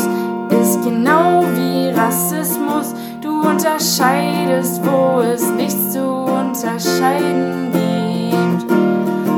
[0.62, 2.93] ist genau wie Rassismus.
[3.22, 8.69] Du unterscheidest, wo es nichts zu unterscheiden gibt.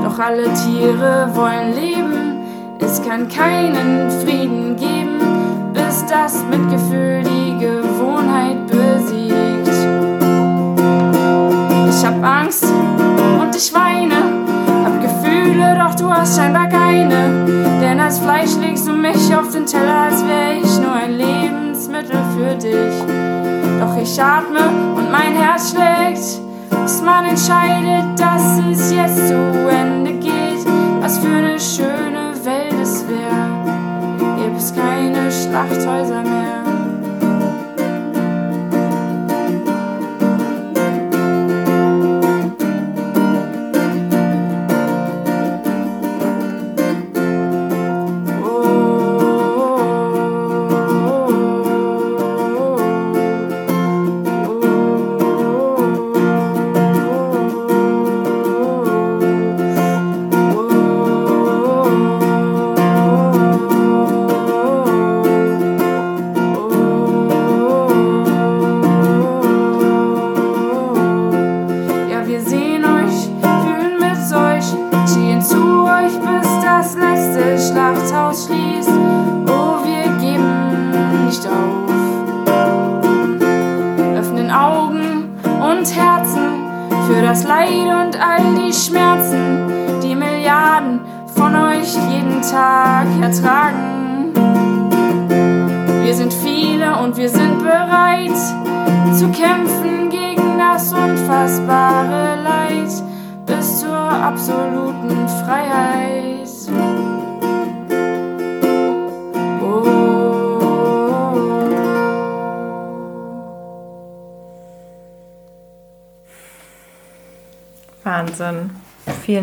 [0.04, 2.40] Doch alle Tiere wollen leben,
[2.80, 5.20] es kann keinen Frieden geben,
[5.74, 8.61] bis das Mitgefühl die Gewohnheit
[12.22, 14.16] hab Angst und ich weine,
[14.84, 17.46] hab Gefühle, doch du hast scheinbar keine.
[17.82, 22.20] Denn als Fleisch legst du mich auf den Teller, als wär ich nur ein Lebensmittel
[22.36, 22.94] für dich.
[23.80, 24.60] Doch ich atme
[24.96, 26.40] und mein Herz schlägt,
[26.84, 29.36] bis man entscheidet, dass es jetzt zu
[29.70, 30.66] Ende geht.
[31.02, 36.41] Was für eine schöne Welt es wär, gäbe es keine Schlachthäuser mehr.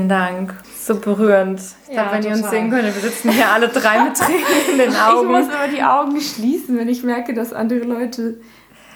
[0.08, 0.54] Vielen Dank.
[0.74, 1.60] So berührend.
[1.88, 2.50] Ich Ja, glaube, wenn ihr uns total.
[2.54, 4.40] sehen könntet, wir sitzen hier alle drei mit Tränen
[4.72, 5.28] in den Ich Augen.
[5.28, 8.40] muss immer die Augen schließen, wenn ich merke, dass andere Leute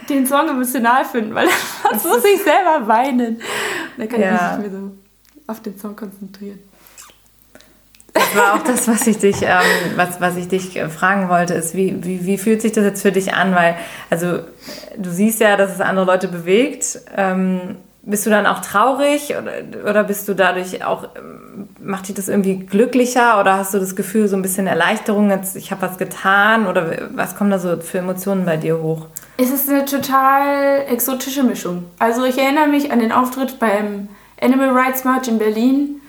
[0.08, 1.48] den Song emotional finden, weil
[1.90, 3.42] dann muss ich selber weinen.
[3.98, 4.26] Dann kann Ja.
[4.34, 4.92] ich mich nicht mehr so
[5.48, 6.60] auf den Song konzentrieren.
[8.14, 9.60] Das war auch das, was ich dich, ähm,
[9.96, 13.12] was, was ich dich fragen wollte, ist, wie, wie, wie fühlt sich das jetzt für
[13.12, 13.54] dich an?
[13.54, 13.76] Weil,
[14.08, 14.38] also,
[14.96, 17.00] du siehst ja, dass es andere Leute bewegt.
[17.16, 21.08] Ähm, bist du dann auch traurig oder, oder bist du dadurch auch,
[21.80, 25.56] macht dich das irgendwie glücklicher oder hast du das Gefühl, so ein bisschen Erleichterung, jetzt,
[25.56, 29.06] ich habe was getan oder was kommen da so für Emotionen bei dir hoch?
[29.36, 31.84] Es ist eine total exotische Mischung.
[31.98, 34.08] Also ich erinnere mich an den Auftritt beim
[34.40, 36.00] Animal Rights March in Berlin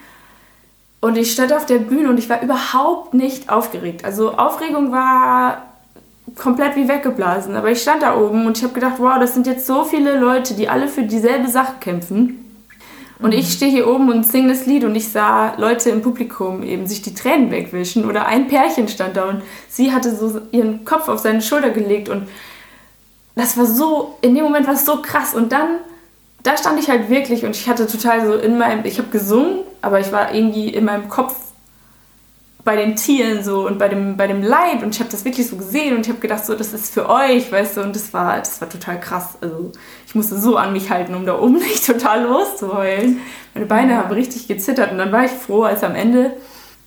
[1.00, 4.04] und ich stand auf der Bühne und ich war überhaupt nicht aufgeregt.
[4.04, 5.73] Also Aufregung war
[6.36, 9.46] komplett wie weggeblasen, aber ich stand da oben und ich habe gedacht, wow, das sind
[9.46, 12.40] jetzt so viele Leute, die alle für dieselbe Sache kämpfen.
[13.20, 16.62] Und ich stehe hier oben und singe das Lied und ich sah Leute im Publikum
[16.64, 20.84] eben sich die Tränen wegwischen oder ein Pärchen stand da und sie hatte so ihren
[20.84, 22.28] Kopf auf seine Schulter gelegt und
[23.36, 25.34] das war so, in dem Moment war es so krass.
[25.34, 25.80] Und dann,
[26.44, 29.60] da stand ich halt wirklich und ich hatte total so in meinem, ich habe gesungen,
[29.82, 31.36] aber ich war irgendwie in meinem Kopf
[32.64, 35.48] bei den Tieren so und bei dem, bei dem Leid und ich habe das wirklich
[35.48, 38.14] so gesehen und ich habe gedacht, so, das ist für euch, weißt du, und das
[38.14, 39.38] war, das war total krass.
[39.42, 39.72] Also
[40.08, 43.20] ich musste so an mich halten, um da oben nicht total loszuheulen.
[43.54, 44.92] Meine Beine haben richtig gezittert.
[44.92, 46.32] Und dann war ich froh, als am Ende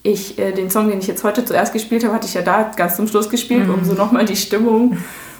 [0.02, 2.70] ich äh, den Song, den ich jetzt heute zuerst gespielt habe, hatte ich ja da
[2.74, 4.96] ganz zum Schluss gespielt, um so nochmal die Stimmung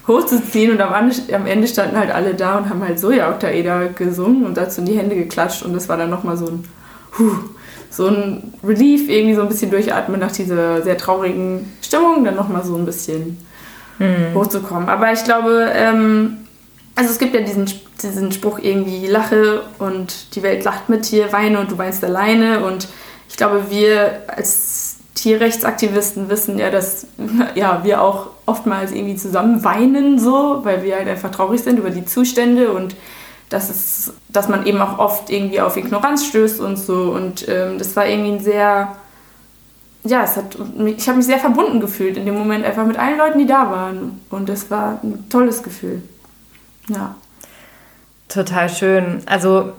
[0.06, 0.72] hochzuziehen.
[0.72, 4.44] Und am Ende, am Ende standen halt alle da und haben halt Soja Octaeder gesungen
[4.44, 5.62] und dazu in die Hände geklatscht.
[5.62, 6.64] Und das war dann nochmal so ein
[7.18, 7.38] Huh,
[7.96, 12.64] so ein Relief, irgendwie so ein bisschen durchatmen nach dieser sehr traurigen Stimmung, dann nochmal
[12.64, 13.38] so ein bisschen
[14.34, 14.88] hochzukommen.
[14.88, 16.38] Aber ich glaube, ähm,
[16.94, 17.66] also es gibt ja diesen,
[18.02, 22.64] diesen Spruch irgendwie, lache und die Welt lacht mit dir, weine und du weinst alleine.
[22.64, 22.88] Und
[23.28, 27.06] ich glaube, wir als Tierrechtsaktivisten wissen ja, dass
[27.54, 31.90] ja, wir auch oftmals irgendwie zusammen weinen, so, weil wir halt einfach traurig sind über
[31.90, 32.94] die Zustände und
[33.48, 37.12] dass, es, dass man eben auch oft irgendwie auf Ignoranz stößt und so.
[37.12, 38.96] Und ähm, das war irgendwie ein sehr,
[40.04, 43.18] ja, es hat, ich habe mich sehr verbunden gefühlt in dem Moment einfach mit allen
[43.18, 44.20] Leuten, die da waren.
[44.30, 46.02] Und das war ein tolles Gefühl.
[46.88, 47.14] Ja.
[48.28, 49.22] Total schön.
[49.26, 49.72] Also,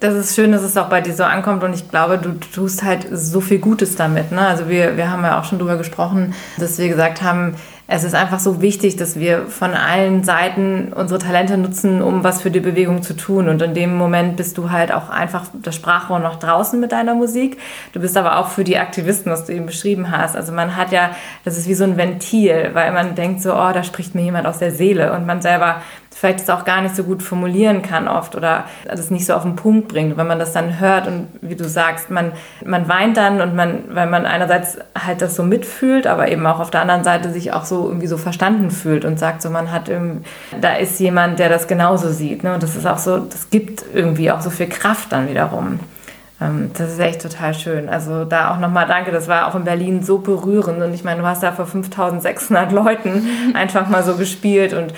[0.00, 2.82] das ist schön, dass es auch bei dir so ankommt und ich glaube, du tust
[2.82, 4.32] halt so viel Gutes damit.
[4.32, 4.40] Ne?
[4.40, 7.56] Also wir, wir haben ja auch schon drüber gesprochen, dass wir gesagt haben,
[7.90, 12.42] es ist einfach so wichtig, dass wir von allen Seiten unsere Talente nutzen, um was
[12.42, 13.48] für die Bewegung zu tun.
[13.48, 17.14] Und in dem Moment bist du halt auch einfach das Sprachrohr noch draußen mit deiner
[17.14, 17.56] Musik.
[17.94, 20.36] Du bist aber auch für die Aktivisten, was du eben beschrieben hast.
[20.36, 21.12] Also man hat ja,
[21.46, 24.46] das ist wie so ein Ventil, weil man denkt so, oh, da spricht mir jemand
[24.46, 25.76] aus der Seele und man selber
[26.18, 29.42] vielleicht es auch gar nicht so gut formulieren kann oft oder das nicht so auf
[29.42, 30.16] den Punkt bringt.
[30.16, 32.32] Wenn man das dann hört und wie du sagst, man,
[32.64, 36.58] man weint dann und man, weil man einerseits halt das so mitfühlt, aber eben auch
[36.58, 39.70] auf der anderen Seite sich auch so irgendwie so verstanden fühlt und sagt so, man
[39.70, 39.88] hat
[40.60, 42.42] da ist jemand, der das genauso sieht.
[42.42, 42.54] Ne?
[42.54, 45.78] Und das ist auch so, das gibt irgendwie auch so viel Kraft dann wiederum.
[46.40, 47.88] Ähm, Das ist echt total schön.
[47.88, 51.20] Also da auch nochmal danke, das war auch in Berlin so berührend und ich meine,
[51.20, 54.92] du hast da vor 5600 Leuten einfach mal so gespielt und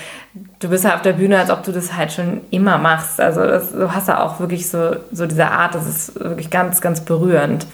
[0.59, 3.19] du bist ja auf der Bühne, als ob du das halt schon immer machst.
[3.19, 6.79] Also das, du hast da auch wirklich so, so diese Art, das ist wirklich ganz,
[6.81, 7.65] ganz berührend.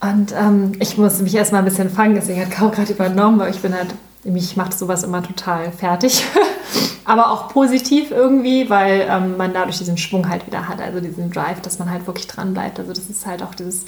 [0.00, 3.50] Und ähm, ich muss mich erstmal ein bisschen fangen, deswegen hat Kau gerade übernommen, weil
[3.50, 3.94] ich bin halt,
[4.24, 6.24] mich macht sowas immer total fertig.
[7.04, 11.30] Aber auch positiv irgendwie, weil ähm, man dadurch diesen Schwung halt wieder hat, also diesen
[11.30, 12.78] Drive, dass man halt wirklich dran bleibt.
[12.78, 13.86] Also das ist halt auch dieses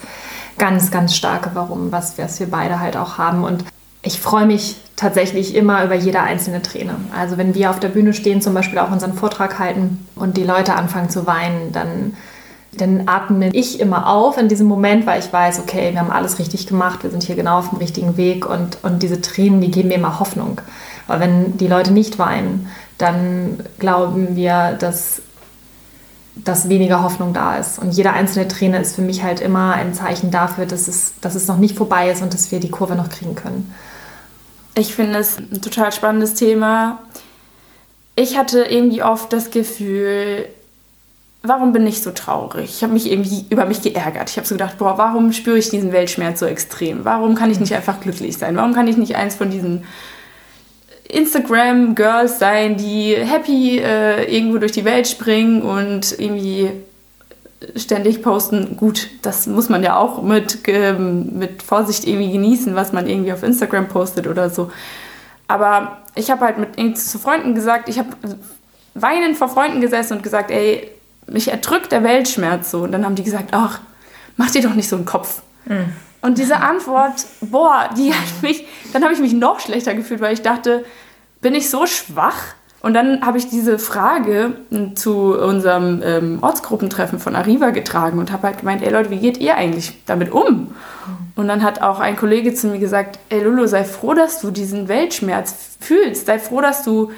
[0.58, 3.44] ganz, ganz starke Warum, was, was wir beide halt auch haben.
[3.44, 3.64] Und
[4.02, 6.96] ich freue mich tatsächlich immer über jede einzelne Träne.
[7.16, 10.44] Also wenn wir auf der Bühne stehen, zum Beispiel auch unseren Vortrag halten und die
[10.44, 12.16] Leute anfangen zu weinen, dann
[12.74, 16.38] dann atme ich immer auf in diesem Moment, weil ich weiß, okay, wir haben alles
[16.38, 19.70] richtig gemacht, wir sind hier genau auf dem richtigen Weg und, und diese Tränen, die
[19.70, 20.60] geben mir immer Hoffnung.
[21.06, 25.20] Weil wenn die Leute nicht weinen, dann glauben wir, dass,
[26.34, 27.78] dass weniger Hoffnung da ist.
[27.78, 31.34] Und jede einzelne Träne ist für mich halt immer ein Zeichen dafür, dass es, dass
[31.34, 33.74] es noch nicht vorbei ist und dass wir die Kurve noch kriegen können.
[34.74, 37.00] Ich finde es ein total spannendes Thema.
[38.16, 40.46] Ich hatte irgendwie oft das Gefühl,
[41.42, 42.64] warum bin ich so traurig?
[42.64, 44.30] Ich habe mich irgendwie über mich geärgert.
[44.30, 47.04] Ich habe so gedacht, boah, warum spüre ich diesen Weltschmerz so extrem?
[47.04, 48.56] Warum kann ich nicht einfach glücklich sein?
[48.56, 49.84] Warum kann ich nicht eins von diesen
[51.08, 56.70] Instagram-Girls sein, die happy äh, irgendwo durch die Welt springen und irgendwie
[57.76, 58.76] ständig posten.
[58.76, 63.32] Gut, das muss man ja auch mit, ähm, mit Vorsicht irgendwie genießen, was man irgendwie
[63.32, 64.70] auf Instagram postet oder so.
[65.48, 68.08] Aber ich habe halt mit zu Freunden gesagt, ich habe
[68.94, 70.90] weinend vor Freunden gesessen und gesagt, ey,
[71.32, 72.82] mich erdrückt der Weltschmerz so.
[72.82, 73.80] Und dann haben die gesagt, ach,
[74.36, 75.42] mach dir doch nicht so einen Kopf.
[75.66, 75.92] Mhm.
[76.20, 80.32] Und diese Antwort, boah, die hat mich, dann habe ich mich noch schlechter gefühlt, weil
[80.32, 80.84] ich dachte,
[81.40, 82.54] bin ich so schwach?
[82.80, 84.54] Und dann habe ich diese Frage
[84.96, 89.38] zu unserem ähm, Ortsgruppentreffen von Arriva getragen und habe halt gemeint, ey Leute, wie geht
[89.38, 90.74] ihr eigentlich damit um?
[91.36, 94.50] Und dann hat auch ein Kollege zu mir gesagt, ey Lulu, sei froh, dass du
[94.50, 96.26] diesen Weltschmerz fühlst.
[96.26, 97.12] Sei froh, dass du,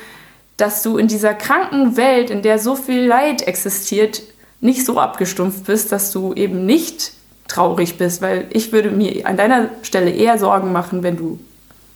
[0.56, 4.22] dass du in dieser kranken Welt, in der so viel Leid existiert,
[4.60, 7.12] nicht so abgestumpft bist, dass du eben nicht
[7.48, 8.22] traurig bist.
[8.22, 11.38] Weil ich würde mir an deiner Stelle eher Sorgen machen, wenn du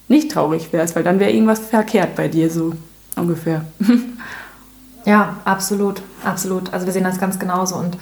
[0.09, 2.73] nicht traurig wärst, weil dann wäre irgendwas verkehrt bei dir so
[3.17, 3.65] ungefähr.
[5.05, 6.73] ja, absolut, absolut.
[6.73, 7.77] Also wir sehen das ganz genauso.
[7.77, 7.97] Und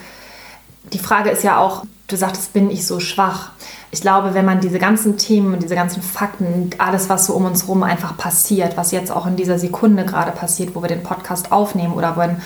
[0.92, 3.50] die Frage ist ja auch, du sagtest, bin ich so schwach?
[3.90, 7.44] Ich glaube, wenn man diese ganzen Themen und diese ganzen Fakten, alles, was so um
[7.44, 11.02] uns herum einfach passiert, was jetzt auch in dieser Sekunde gerade passiert, wo wir den
[11.02, 12.40] Podcast aufnehmen oder wenn,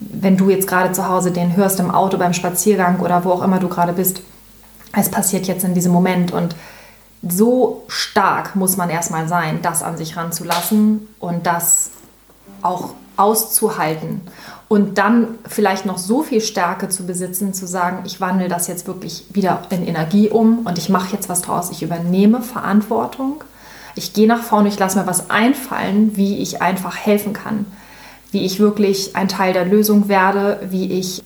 [0.00, 3.42] wenn du jetzt gerade zu Hause den hörst im Auto beim Spaziergang oder wo auch
[3.42, 4.22] immer du gerade bist,
[4.96, 6.54] es passiert jetzt in diesem Moment und
[7.26, 11.90] so stark muss man erstmal sein, das an sich ranzulassen und das
[12.62, 14.22] auch auszuhalten
[14.68, 18.86] und dann vielleicht noch so viel Stärke zu besitzen, zu sagen, ich wandle das jetzt
[18.86, 23.44] wirklich wieder in Energie um und ich mache jetzt was draus, ich übernehme Verantwortung,
[23.94, 27.66] ich gehe nach vorne, ich lasse mir was einfallen, wie ich einfach helfen kann,
[28.32, 31.22] wie ich wirklich ein Teil der Lösung werde, wie ich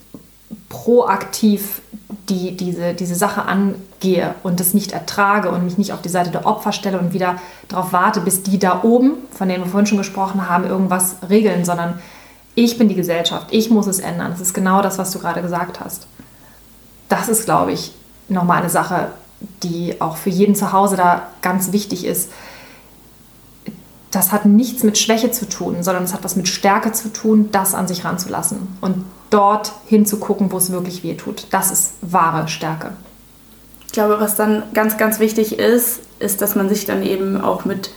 [0.69, 1.81] proaktiv
[2.29, 6.31] die, diese, diese Sache angehe und das nicht ertrage und mich nicht auf die Seite
[6.31, 7.37] der Opfer stelle und wieder
[7.69, 11.65] darauf warte, bis die da oben, von denen wir vorhin schon gesprochen haben, irgendwas regeln,
[11.65, 12.01] sondern
[12.65, 14.33] ich bin die Gesellschaft, ich muss es ändern.
[14.33, 16.09] Das ist genau das, was du gerade gesagt hast.
[17.09, 17.93] Das ist, glaube ich,
[18.29, 19.13] nochmal eine Sache,
[19.63, 22.31] die auch für jeden zu Hause da ganz wichtig ist.
[24.11, 27.51] Das hat nichts mit Schwäche zu tun, sondern es hat was mit Stärke zu tun,
[27.53, 28.77] das an sich ranzulassen.
[28.81, 31.47] Und dort hinzugucken, wo es wirklich weh tut.
[31.51, 32.93] Das ist wahre Stärke.
[33.87, 37.65] Ich glaube, was dann ganz, ganz wichtig ist, ist, dass man sich dann eben auch
[37.65, 37.91] mit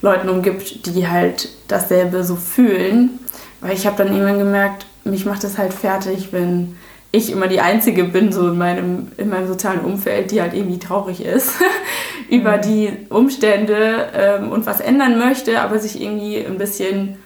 [0.00, 3.18] Leuten umgibt, die halt dasselbe so fühlen.
[3.60, 6.76] Weil ich habe dann irgendwann gemerkt, mich macht es halt fertig, wenn
[7.12, 10.78] ich immer die Einzige bin, so in meinem, in meinem sozialen Umfeld, die halt irgendwie
[10.78, 11.52] traurig ist
[12.30, 12.62] über mhm.
[12.62, 17.18] die Umstände ähm, und was ändern möchte, aber sich irgendwie ein bisschen,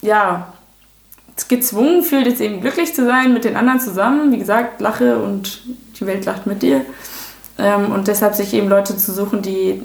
[0.00, 0.52] ja,
[1.48, 4.32] gezwungen fühlt, jetzt eben glücklich zu sein mit den anderen zusammen.
[4.32, 5.62] Wie gesagt, lache und
[5.98, 6.82] die Welt lacht mit dir.
[7.58, 9.82] Ähm, und deshalb sich eben Leute zu suchen, die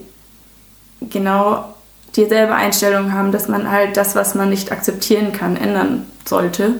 [1.01, 1.73] genau
[2.17, 6.73] dieselbe Einstellung haben, dass man halt das, was man nicht akzeptieren kann, ändern sollte.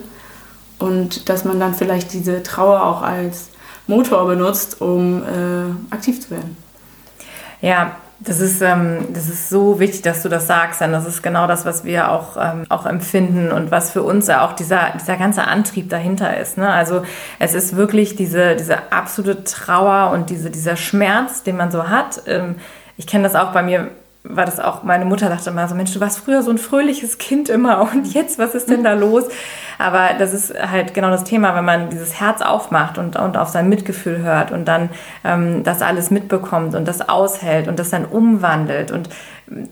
[0.80, 3.50] Und dass man dann vielleicht diese Trauer auch als
[3.88, 6.58] Motor benutzt, um äh, aktiv zu werden.
[7.62, 11.22] Ja, das ist, ähm, das ist so wichtig, dass du das sagst, denn das ist
[11.22, 14.94] genau das, was wir auch, ähm, auch empfinden und was für uns ja auch dieser,
[15.00, 16.58] dieser ganze Antrieb dahinter ist.
[16.58, 16.68] Ne?
[16.68, 17.04] Also
[17.38, 22.24] es ist wirklich diese, diese absolute Trauer und diese, dieser Schmerz, den man so hat.
[22.26, 22.56] Ähm,
[22.98, 23.92] ich kenne das auch bei mir
[24.30, 27.18] war das auch, meine Mutter dachte immer so, Mensch, du warst früher so ein fröhliches
[27.18, 29.24] Kind immer und jetzt, was ist denn da los?
[29.80, 33.50] Aber das ist halt genau das Thema, wenn man dieses Herz aufmacht und, und auf
[33.50, 34.90] sein Mitgefühl hört und dann
[35.24, 38.92] ähm, das alles mitbekommt und das aushält und das dann umwandelt.
[38.92, 39.10] Und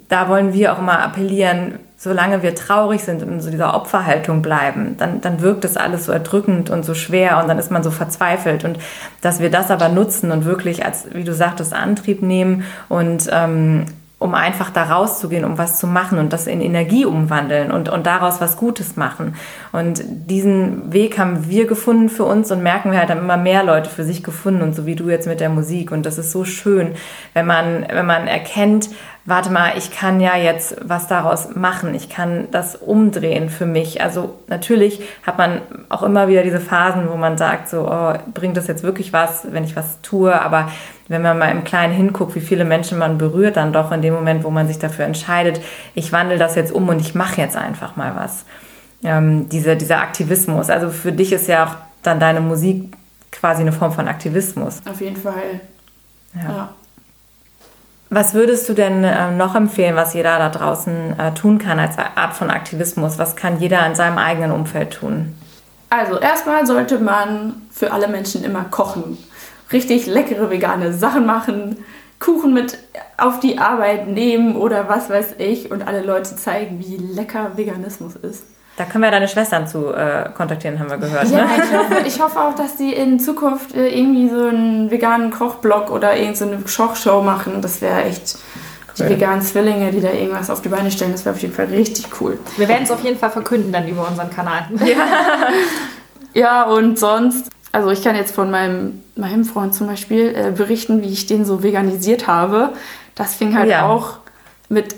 [0.10, 4.42] da wollen wir auch immer appellieren, solange wir traurig sind und in so dieser Opferhaltung
[4.42, 7.84] bleiben, dann, dann wirkt das alles so erdrückend und so schwer und dann ist man
[7.84, 8.64] so verzweifelt.
[8.64, 8.78] Und
[9.22, 13.86] dass wir das aber nutzen und wirklich als, wie du sagtest, Antrieb nehmen und ähm,
[14.18, 18.06] um einfach da rauszugehen, um was zu machen und das in Energie umwandeln und, und
[18.06, 19.36] daraus was Gutes machen.
[19.74, 23.64] Und diesen Weg haben wir gefunden für uns und merken wir halt haben immer mehr
[23.64, 25.92] Leute für sich gefunden und so wie du jetzt mit der Musik.
[25.92, 26.94] Und das ist so schön,
[27.34, 28.90] wenn man, wenn man erkennt,
[29.26, 34.02] warte mal, ich kann ja jetzt was daraus machen, ich kann das umdrehen für mich.
[34.02, 38.56] Also natürlich hat man auch immer wieder diese Phasen, wo man sagt, so, oh, bringt
[38.56, 40.70] das jetzt wirklich was, wenn ich was tue, aber
[41.08, 44.14] wenn man mal im Kleinen hinguckt, wie viele Menschen man berührt, dann doch in dem
[44.14, 45.62] Moment, wo man sich dafür entscheidet,
[45.94, 48.46] ich wandle das jetzt um und ich mache jetzt einfach mal was.
[49.04, 52.94] Ähm, diese, dieser Aktivismus, also für dich ist ja auch dann deine Musik
[53.32, 54.82] quasi eine Form von Aktivismus.
[54.90, 55.62] Auf jeden Fall.
[56.34, 56.42] ja.
[56.42, 56.70] ja.
[58.10, 61.98] Was würdest du denn äh, noch empfehlen, was jeder da draußen äh, tun kann als
[61.98, 63.18] Art von Aktivismus?
[63.18, 65.36] Was kann jeder in seinem eigenen Umfeld tun?
[65.90, 69.18] Also erstmal sollte man für alle Menschen immer kochen.
[69.72, 71.78] Richtig leckere vegane Sachen machen,
[72.20, 72.78] Kuchen mit
[73.18, 78.16] auf die Arbeit nehmen oder was weiß ich und alle Leute zeigen, wie lecker Veganismus
[78.16, 78.44] ist.
[78.78, 81.30] Da können wir deine Schwestern zu äh, kontaktieren, haben wir gehört.
[81.30, 81.52] Ja, ne?
[81.56, 85.92] ich hoffe, ich hoffe auch, dass die in Zukunft äh, irgendwie so einen veganen Kochblog
[85.92, 87.62] oder irgendeine so Kochshow machen.
[87.62, 88.38] Das wäre echt
[88.98, 89.10] die Cool.
[89.10, 91.14] veganen Zwillinge, die da irgendwas auf die Beine stellen.
[91.14, 92.38] Das wäre auf jeden Fall richtig cool.
[92.58, 94.66] Wir werden es auf jeden Fall verkünden dann über unseren Kanal.
[96.34, 101.02] Ja, und sonst, also ich kann jetzt von meinem, meinem Freund zum Beispiel äh, berichten,
[101.04, 102.70] wie ich den so veganisiert habe.
[103.16, 103.86] Das fing halt Ja.
[103.86, 104.20] auch
[104.70, 104.96] mit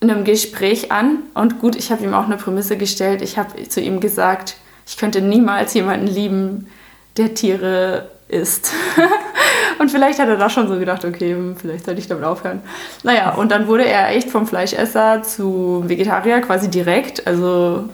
[0.00, 1.18] einem Gespräch an.
[1.34, 3.20] Und gut, ich habe ihm auch eine Prämisse gestellt.
[3.20, 4.54] Ich habe zu ihm gesagt,
[4.86, 6.68] ich könnte niemals jemanden lieben,
[7.16, 8.72] der Tiere isst.
[9.80, 12.60] und vielleicht hat er da schon so gedacht, okay, vielleicht sollte ich damit aufhören.
[13.02, 17.26] Naja, und dann wurde er echt vom Fleischesser zu Vegetarier quasi direkt.
[17.26, 17.88] Also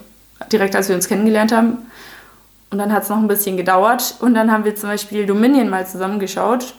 [0.52, 1.78] direkt, als wir uns kennengelernt haben.
[2.70, 4.16] Und dann hat es noch ein bisschen gedauert.
[4.20, 6.74] Und dann haben wir zum Beispiel Dominion mal zusammengeschaut.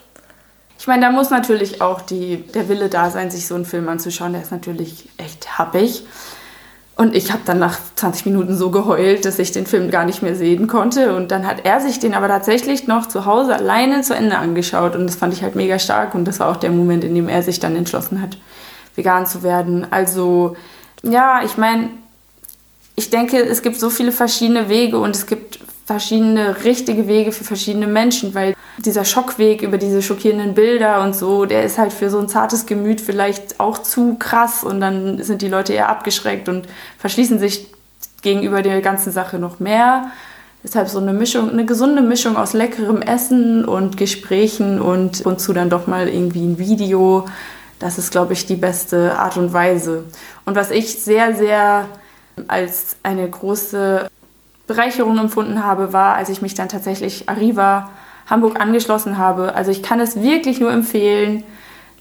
[0.80, 3.90] Ich meine, da muss natürlich auch die, der Wille da sein, sich so einen Film
[3.90, 4.34] anzuschauen.
[4.34, 6.06] Der ist natürlich echt happig.
[6.96, 10.24] Und ich habe dann nach 20 Minuten so geheult, dass ich den Film gar nicht
[10.24, 11.16] mehr sehen konnte.
[11.16, 14.96] Und dann hat er sich den aber tatsächlich noch zu Hause alleine zu Ende angeschaut.
[14.96, 16.16] Und das fand ich halt mega stark.
[16.16, 18.38] Und das war auch der Moment, in dem er sich dann entschlossen hat,
[18.96, 19.88] vegan zu werden.
[19.92, 20.56] Also,
[21.04, 21.90] ja, ich meine,
[22.96, 27.46] ich denke, es gibt so viele verschiedene Wege und es gibt verschiedene richtige Wege für
[27.46, 32.10] verschiedene Menschen, weil dieser Schockweg über diese schockierenden Bilder und so, der ist halt für
[32.10, 36.50] so ein zartes Gemüt vielleicht auch zu krass und dann sind die Leute eher abgeschreckt
[36.50, 36.68] und
[37.00, 37.68] verschließen sich
[38.22, 40.12] gegenüber der ganzen Sache noch mehr.
[40.62, 45.54] Deshalb so eine Mischung, eine gesunde Mischung aus leckerem Essen und Gesprächen und und zu
[45.54, 47.26] dann doch mal irgendwie ein Video.
[47.80, 50.04] Das ist, glaube ich, die beste Art und Weise.
[50.46, 51.86] Und was ich sehr, sehr
[52.48, 54.10] als eine große
[54.68, 57.90] Bereicherung empfunden habe, war, als ich mich dann tatsächlich Arriva
[58.28, 59.56] Hamburg angeschlossen habe.
[59.56, 61.44] Also ich kann es wirklich nur empfehlen,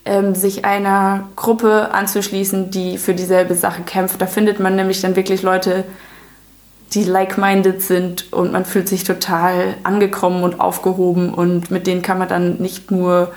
[0.05, 4.21] ähm, sich einer Gruppe anzuschließen, die für dieselbe Sache kämpft.
[4.21, 5.85] Da findet man nämlich dann wirklich Leute,
[6.93, 12.19] die like-minded sind und man fühlt sich total angekommen und aufgehoben und mit denen kann
[12.19, 13.33] man dann nicht nur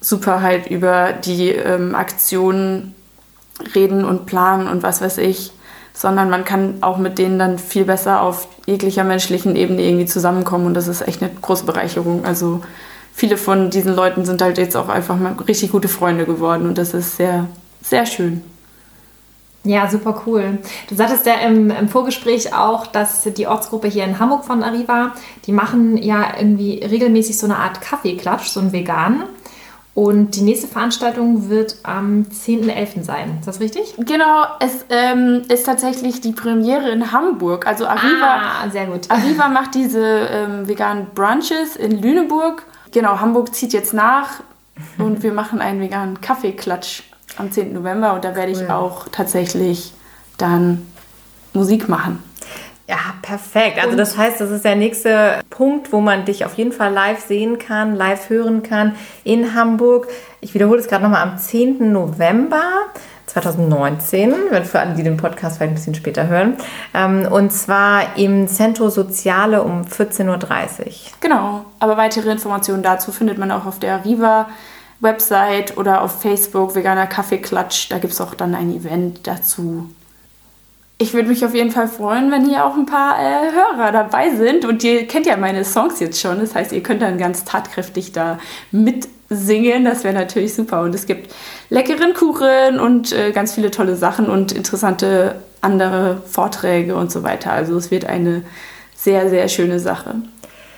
[0.00, 2.94] super halt über die ähm, Aktionen
[3.74, 5.50] reden und planen und was weiß ich,
[5.98, 10.66] sondern man kann auch mit denen dann viel besser auf jeglicher menschlichen Ebene irgendwie zusammenkommen
[10.66, 12.24] und das ist echt eine große Bereicherung.
[12.24, 12.60] Also
[13.12, 16.78] viele von diesen Leuten sind halt jetzt auch einfach mal richtig gute Freunde geworden und
[16.78, 17.48] das ist sehr,
[17.82, 18.44] sehr schön.
[19.64, 20.58] Ja, super cool.
[20.88, 25.16] Du sagtest ja im, im Vorgespräch auch, dass die Ortsgruppe hier in Hamburg von Arriva,
[25.46, 29.24] die machen ja irgendwie regelmäßig so eine Art Kaffeeklatsch, so einen veganen.
[29.98, 33.02] Und die nächste Veranstaltung wird am 10.11.
[33.02, 33.38] sein.
[33.40, 33.94] Ist das richtig?
[33.98, 37.66] Genau, es ähm, ist tatsächlich die Premiere in Hamburg.
[37.66, 39.10] Also Arriva, Ah, sehr gut.
[39.10, 42.62] Arriva macht diese ähm, veganen Brunches in Lüneburg.
[42.92, 44.34] Genau, Hamburg zieht jetzt nach
[44.98, 47.02] und wir machen einen veganen Kaffeeklatsch
[47.36, 47.72] am 10.
[47.72, 48.70] November und da werde ich Cool.
[48.70, 49.94] auch tatsächlich
[50.36, 50.86] dann
[51.54, 52.22] Musik machen.
[52.88, 53.84] Ja, perfekt.
[53.84, 57.20] Also das heißt, das ist der nächste Punkt, wo man dich auf jeden Fall live
[57.20, 60.08] sehen kann, live hören kann in Hamburg.
[60.40, 61.92] Ich wiederhole es gerade nochmal am 10.
[61.92, 62.62] November
[63.26, 66.56] 2019, wenn für alle, die den Podcast vielleicht ein bisschen später hören.
[66.94, 70.92] Ähm, Und zwar im Centro Soziale um 14.30 Uhr.
[71.20, 74.48] Genau, aber weitere Informationen dazu findet man auch auf der Arriva
[75.00, 77.90] Website oder auf Facebook Veganer Kaffeeklatsch.
[77.90, 79.90] Da gibt es auch dann ein Event dazu.
[81.00, 84.34] Ich würde mich auf jeden Fall freuen, wenn hier auch ein paar äh, Hörer dabei
[84.34, 84.64] sind.
[84.64, 86.40] Und ihr kennt ja meine Songs jetzt schon.
[86.40, 88.40] Das heißt, ihr könnt dann ganz tatkräftig da
[88.72, 89.84] mitsingen.
[89.84, 90.82] Das wäre natürlich super.
[90.82, 91.32] Und es gibt
[91.70, 97.52] leckeren Kuchen und äh, ganz viele tolle Sachen und interessante andere Vorträge und so weiter.
[97.52, 98.42] Also es wird eine
[98.96, 100.16] sehr, sehr schöne Sache.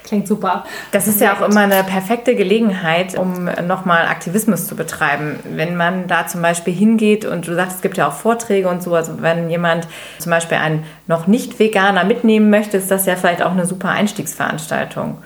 [0.04, 0.64] Klingt super.
[0.92, 5.38] Das ist ja auch immer eine perfekte Gelegenheit, um nochmal Aktivismus zu betreiben.
[5.44, 8.82] Wenn man da zum Beispiel hingeht und du sagst, es gibt ja auch Vorträge und
[8.82, 9.86] so, also wenn jemand
[10.18, 13.90] zum Beispiel einen noch nicht Veganer mitnehmen möchte, ist das ja vielleicht auch eine super
[13.90, 15.18] Einstiegsveranstaltung.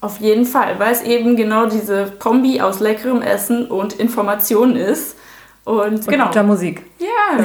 [0.00, 5.16] Auf jeden Fall, weil es eben genau diese Kombi aus leckerem Essen und Information ist.
[5.64, 6.26] Und, Und genau.
[6.28, 6.82] guter Musik.
[6.98, 7.44] Ja.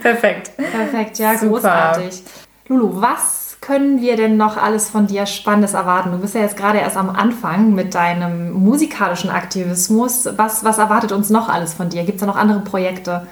[0.00, 0.50] Perfekt.
[0.56, 1.52] Perfekt, ja, Super.
[1.52, 2.22] großartig.
[2.66, 6.10] Lulu, was können wir denn noch alles von dir Spannendes erwarten?
[6.10, 10.28] Du bist ja jetzt gerade erst am Anfang mit deinem musikalischen Aktivismus.
[10.36, 12.02] Was, was erwartet uns noch alles von dir?
[12.02, 13.26] Gibt es da noch andere Projekte?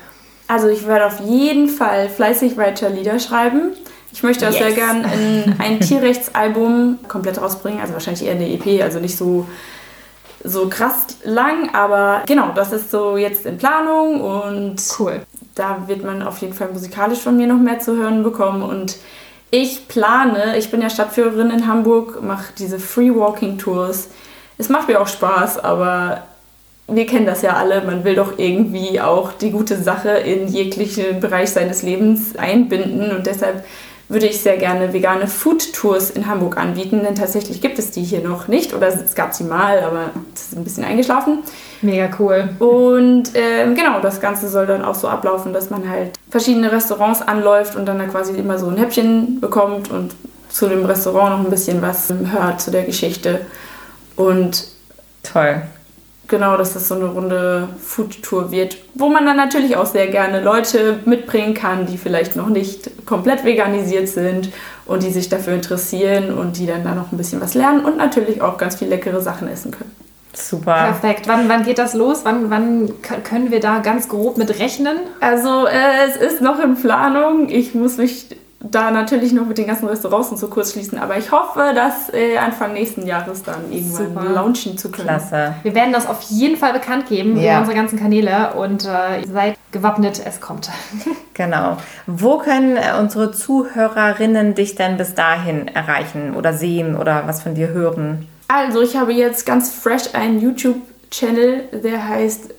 [0.47, 3.73] Also ich werde auf jeden Fall fleißig weiter Lieder schreiben.
[4.13, 4.61] Ich möchte auch Yes.
[4.61, 9.47] sehr gern ein, ein Tierrechtsalbum komplett rausbringen, also wahrscheinlich eher eine EP, also nicht so,
[10.45, 15.23] so krass lang, aber genau, das ist so jetzt in Planung und Cool.
[15.55, 18.97] da wird man auf jeden Fall musikalisch von mir noch mehr zu hören bekommen und
[19.53, 24.09] Ich plane, ich bin ja Stadtführerin in Hamburg, mache diese Free Walking Tours.
[24.59, 26.23] Es macht mir auch Spaß, aber
[26.87, 31.19] wir kennen das ja alle, man will doch irgendwie auch die gute Sache in jeglichen
[31.19, 33.65] Bereich seines Lebens einbinden und deshalb
[34.09, 38.03] würde ich sehr gerne vegane Food Tours in Hamburg anbieten, denn tatsächlich gibt es die
[38.03, 41.41] hier noch nicht oder es gab sie mal, aber es ist ein bisschen eingeschlafen.
[41.83, 42.51] Mega cool.
[42.59, 47.23] Und ähm, genau, das Ganze soll dann auch so ablaufen, dass man halt verschiedene Restaurants
[47.23, 50.15] anläuft und dann da quasi immer so ein Häppchen bekommt und
[50.51, 53.41] zu dem Restaurant noch ein bisschen was hört zu der Geschichte.
[54.17, 54.67] Und
[55.23, 55.63] Toll.
[56.29, 60.43] genau, dass das so eine runde Food-Tour wird, wo man dann natürlich auch sehr gerne
[60.43, 64.51] Leute mitbringen kann, die vielleicht noch nicht komplett veganisiert sind
[64.85, 67.97] und die sich dafür interessieren und die dann da noch ein bisschen was lernen und
[67.97, 69.95] natürlich auch ganz viel leckere Sachen essen können.
[70.33, 70.75] Super.
[70.75, 71.27] Perfekt.
[71.29, 72.21] Wann, wann geht das los?
[72.25, 72.91] Wann, wann
[73.25, 74.97] können wir da ganz grob mit rechnen?
[75.21, 77.49] Also äh, es ist noch in Planung.
[77.49, 78.27] Ich muss mich
[78.63, 82.13] da natürlich noch mit den ganzen Restaurants und so kurz schließen, aber ich hoffe, dass
[82.13, 84.25] äh, Anfang nächsten Jahres dann irgendwann Super.
[84.35, 85.09] launchen zu können.
[85.09, 85.55] Klasse.
[85.63, 87.53] Wir werden das auf jeden Fall bekannt geben Ja.
[87.53, 90.71] über unsere ganzen Kanäle und äh, seid gewappnet, es kommt.
[91.35, 91.79] Genau.
[92.07, 97.55] Wo können äh, unsere Zuhörerinnen dich denn bis dahin erreichen oder sehen oder was von
[97.55, 98.29] dir hören?
[98.53, 102.53] Also, ich habe jetzt ganz fresh einen YouTube-Channel, der heißt.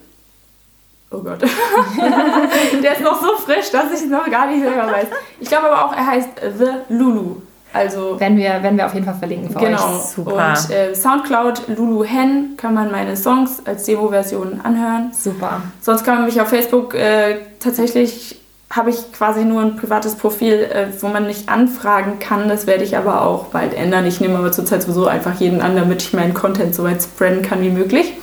[1.11, 1.41] Oh Gott.
[2.83, 5.07] der ist noch so frisch, dass ich es noch gar nicht selber weiß.
[5.41, 7.41] Ich glaube aber auch, er heißt The Lulu.
[7.73, 8.17] Also.
[8.19, 9.97] Werden wir, werden wir auf jeden Fall verlinken für Genau.
[9.97, 10.01] euch.
[10.03, 10.55] Super.
[10.57, 15.11] Und äh, Soundcloud Lulu Hen kann man meine Songs als Demo-Version anhören.
[15.13, 15.61] Super.
[15.81, 18.40] Sonst kann man mich auf Facebook äh, tatsächlich
[18.71, 22.47] habe ich quasi nur ein privates Profil, äh, wo man mich anfragen kann.
[22.47, 24.05] Das werde ich aber auch bald ändern.
[24.05, 27.41] Ich nehme aber zurzeit sowieso einfach jeden an, damit ich meinen Content so weit spreaden
[27.41, 28.13] kann wie möglich.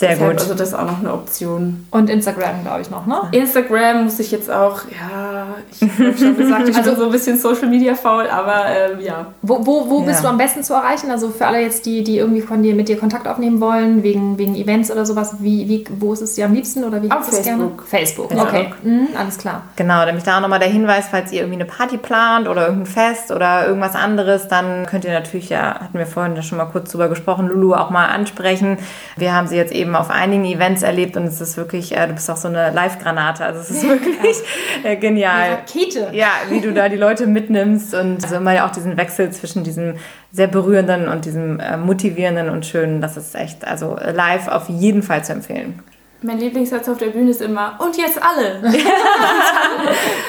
[0.00, 0.40] Sehr Deshalb, gut.
[0.40, 1.86] Also das ist auch noch eine Option.
[1.90, 3.20] Und Instagram, glaube ich, noch, ne?
[3.32, 7.38] Instagram muss ich jetzt auch, ja, ich habe schon gesagt, ich bin so ein bisschen
[7.38, 9.26] Social Media faul, aber ähm, ja.
[9.42, 10.28] Wo, wo, wo bist Ja.
[10.28, 11.10] du am besten zu erreichen?
[11.10, 14.38] Also für alle jetzt, die, die irgendwie von dir mit dir Kontakt aufnehmen wollen, wegen,
[14.38, 17.30] wegen Events oder sowas, wie, wie, wo ist es dir am liebsten oder wie Auf
[17.30, 17.64] es gerne?
[17.68, 17.86] Facebook.
[17.86, 18.42] Facebook, Ja.
[18.44, 18.72] okay.
[18.82, 19.64] Mhm, alles klar.
[19.76, 22.86] Genau, nämlich da auch nochmal der Hinweis, falls ihr irgendwie eine Party plant oder irgendein
[22.90, 26.64] Fest oder irgendwas anderes, dann könnt ihr natürlich, ja, hatten wir vorhin ja schon mal
[26.64, 28.78] kurz drüber gesprochen, Lulu auch mal ansprechen.
[29.18, 32.14] Wir haben sie jetzt eben auf einigen Events erlebt und es ist wirklich, äh, du
[32.14, 34.36] bist auch so eine Live-Granate, also es ist wirklich
[34.84, 35.50] äh, genial.
[35.52, 36.08] Rakete.
[36.12, 39.64] Ja, wie du da die Leute mitnimmst und also immer ja auch diesen Wechsel zwischen
[39.64, 39.96] diesem
[40.32, 44.68] sehr berührenden und diesem äh, motivierenden und schönen, das ist echt, also äh, live auf
[44.68, 45.80] jeden Fall zu empfehlen.
[46.22, 48.60] Mein Lieblingssatz auf der Bühne ist immer, und jetzt alle.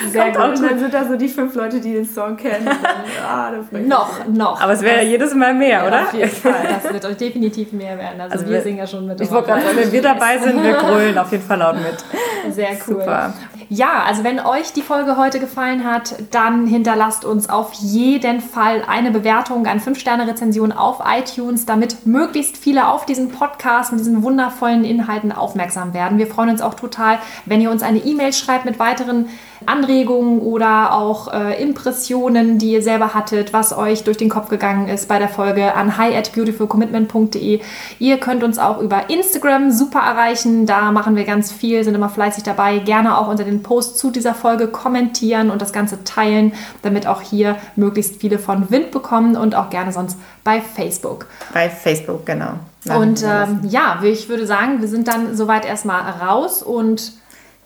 [0.10, 0.80] Sehr Und dann gut.
[0.80, 2.70] sind da so die fünf Leute, die den Song kennen.
[3.24, 3.52] Ah.
[3.72, 4.60] Noch, noch.
[4.62, 6.02] Aber es wäre ja jedes Mal mehr, oder?
[6.04, 6.68] Auf jeden Fall.
[6.82, 8.20] Das wird euch definitiv mehr werden.
[8.20, 9.22] Also, Also wir, wir- singen ja schon mit.
[9.22, 12.54] Ich wollte gerade sagen, wenn wir dabei sind, wir grölen auf jeden Fall laut mit.
[12.54, 12.78] Sehr cool.
[13.00, 13.34] Super.
[13.74, 18.84] Ja, also wenn euch die Folge heute gefallen hat, dann hinterlasst uns auf jeden Fall
[18.86, 24.84] eine Bewertung, eine 5-Sterne-Rezension auf iTunes, damit möglichst viele auf diesen Podcast mit diesen wundervollen
[24.84, 26.18] Inhalten aufmerksam werden.
[26.18, 29.30] Wir freuen uns auch total, wenn ihr uns eine E-Mail schreibt mit weiteren
[29.66, 34.88] Anregungen oder auch äh, Impressionen, die ihr selber hattet, was euch durch den Kopf gegangen
[34.88, 37.62] ist bei der Folge an hi at beautifulcommitment.de.
[38.00, 40.66] Ihr könnt uns auch über Instagram super erreichen.
[40.66, 42.80] Da machen wir ganz viel, sind immer fleißig dabei.
[42.80, 47.22] Gerne auch unter den Post zu dieser Folge kommentieren und das Ganze teilen, damit auch
[47.22, 51.28] hier möglichst viele von Wind bekommen und auch gerne sonst bei Facebook.
[51.54, 52.54] Bei Facebook, genau.
[52.86, 57.14] Und ähm, ja, ich würde sagen, wir sind dann soweit erstmal raus und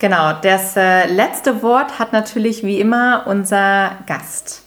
[0.08, 4.62] Genau, das äh, letzte Wort hat natürlich wie immer unser Gast.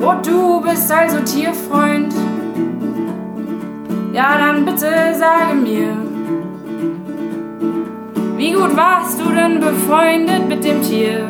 [0.00, 1.85] Oh, du bist also Tierfreund.
[4.16, 5.94] Ja, dann bitte sage mir,
[8.38, 11.28] wie gut warst du denn befreundet mit dem Tier,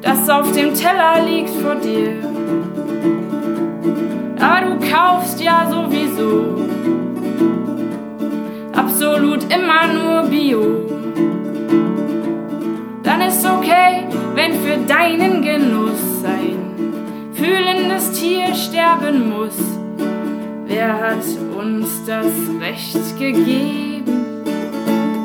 [0.00, 2.14] das auf dem Teller liegt vor dir?
[4.40, 6.56] Aber du kaufst ja sowieso
[8.74, 10.86] absolut immer nur Bio.
[13.02, 19.73] Dann ist okay, wenn für deinen Genuss ein fühlendes Tier sterben muss.
[20.76, 21.24] Er hat
[21.56, 22.26] uns das
[22.60, 24.04] Recht gegeben,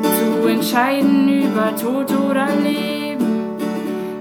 [0.02, 3.56] zu entscheiden über Tod oder Leben.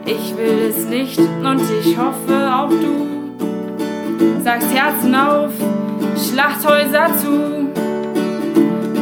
[0.05, 3.09] Ich will es nicht und ich hoffe auch du
[4.43, 5.51] sagst Herzen auf,
[6.17, 7.69] Schlachthäuser zu.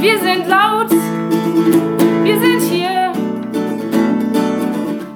[0.01, 0.91] Wir sind laut,
[2.23, 3.13] wir sind hier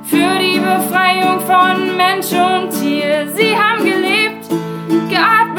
[0.04, 3.28] für die Befreiung von Mensch und Tier.
[3.36, 4.48] Sie haben gelebt,
[5.10, 5.51] geatmet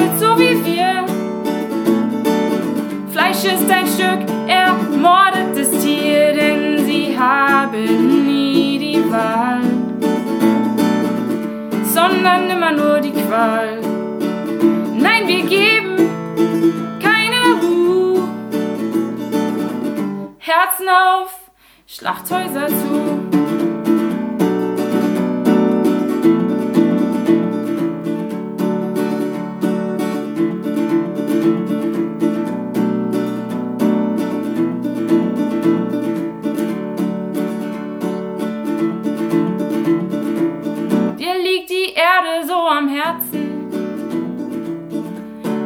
[3.43, 9.63] Fleisch ist ein Stück ermordetes Tier, denn sie haben nie die Wahl,
[11.85, 13.81] sondern immer nur die Qual.
[14.97, 16.09] Nein, wir geben
[17.03, 18.29] keine Ruhe.
[20.39, 21.35] Herzen auf,
[21.87, 23.42] Schlachthäuser zu.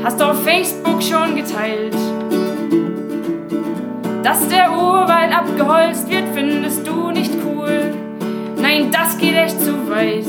[0.06, 1.96] Hast auf Facebook schon geteilt.
[4.22, 7.92] Dass der Urwald abgeholzt wird, findest du nicht cool.
[8.56, 10.24] Nein, das geht echt zu weit.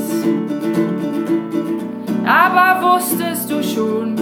[2.25, 4.15] Aber wusstest du schon,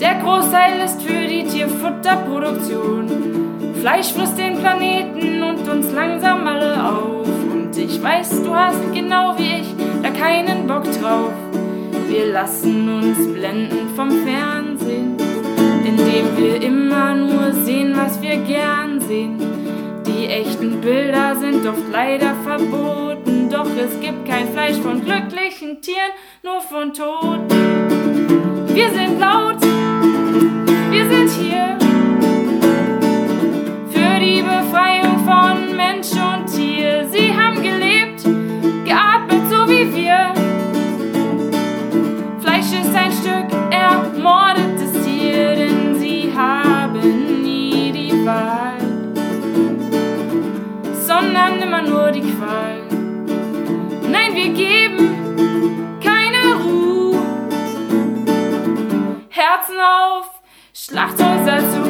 [0.00, 3.06] der Großteil ist für die Tierfutterproduktion.
[3.80, 7.28] Fleisch frisst den Planeten und uns langsam alle auf.
[7.52, 11.30] Und ich weiß, du hast genau wie ich da keinen Bock drauf.
[12.16, 15.16] Wir lassen uns blenden vom Fernsehen,
[15.84, 19.36] indem wir immer nur sehen, was wir gern sehen.
[20.06, 26.12] Die echten Bilder sind oft leider verboten, doch es gibt kein Fleisch von glücklichen Tieren,
[26.44, 27.48] nur von Toten.
[28.68, 29.60] Wir sind laut,
[30.92, 31.76] wir sind hier
[33.90, 34.93] für die Befreiung
[52.14, 52.78] die Qual.
[54.08, 57.18] Nein, wir geben keine Ruhe.
[59.30, 60.30] Herzen auf,
[60.72, 61.82] Schlachthäuser zu.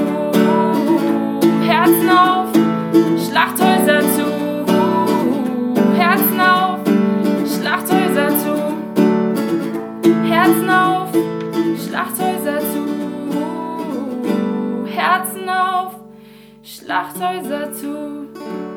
[1.66, 2.49] Herzen auf,
[3.29, 4.25] Schlachthäuser zu.
[5.95, 6.81] Herzen auf,
[7.47, 8.55] Schlachthäuser zu.
[10.25, 11.11] Herzen auf,
[11.87, 12.85] Schlachthäuser zu.
[14.87, 15.93] Herzen auf,
[16.62, 18.74] Schlachthäuser zu.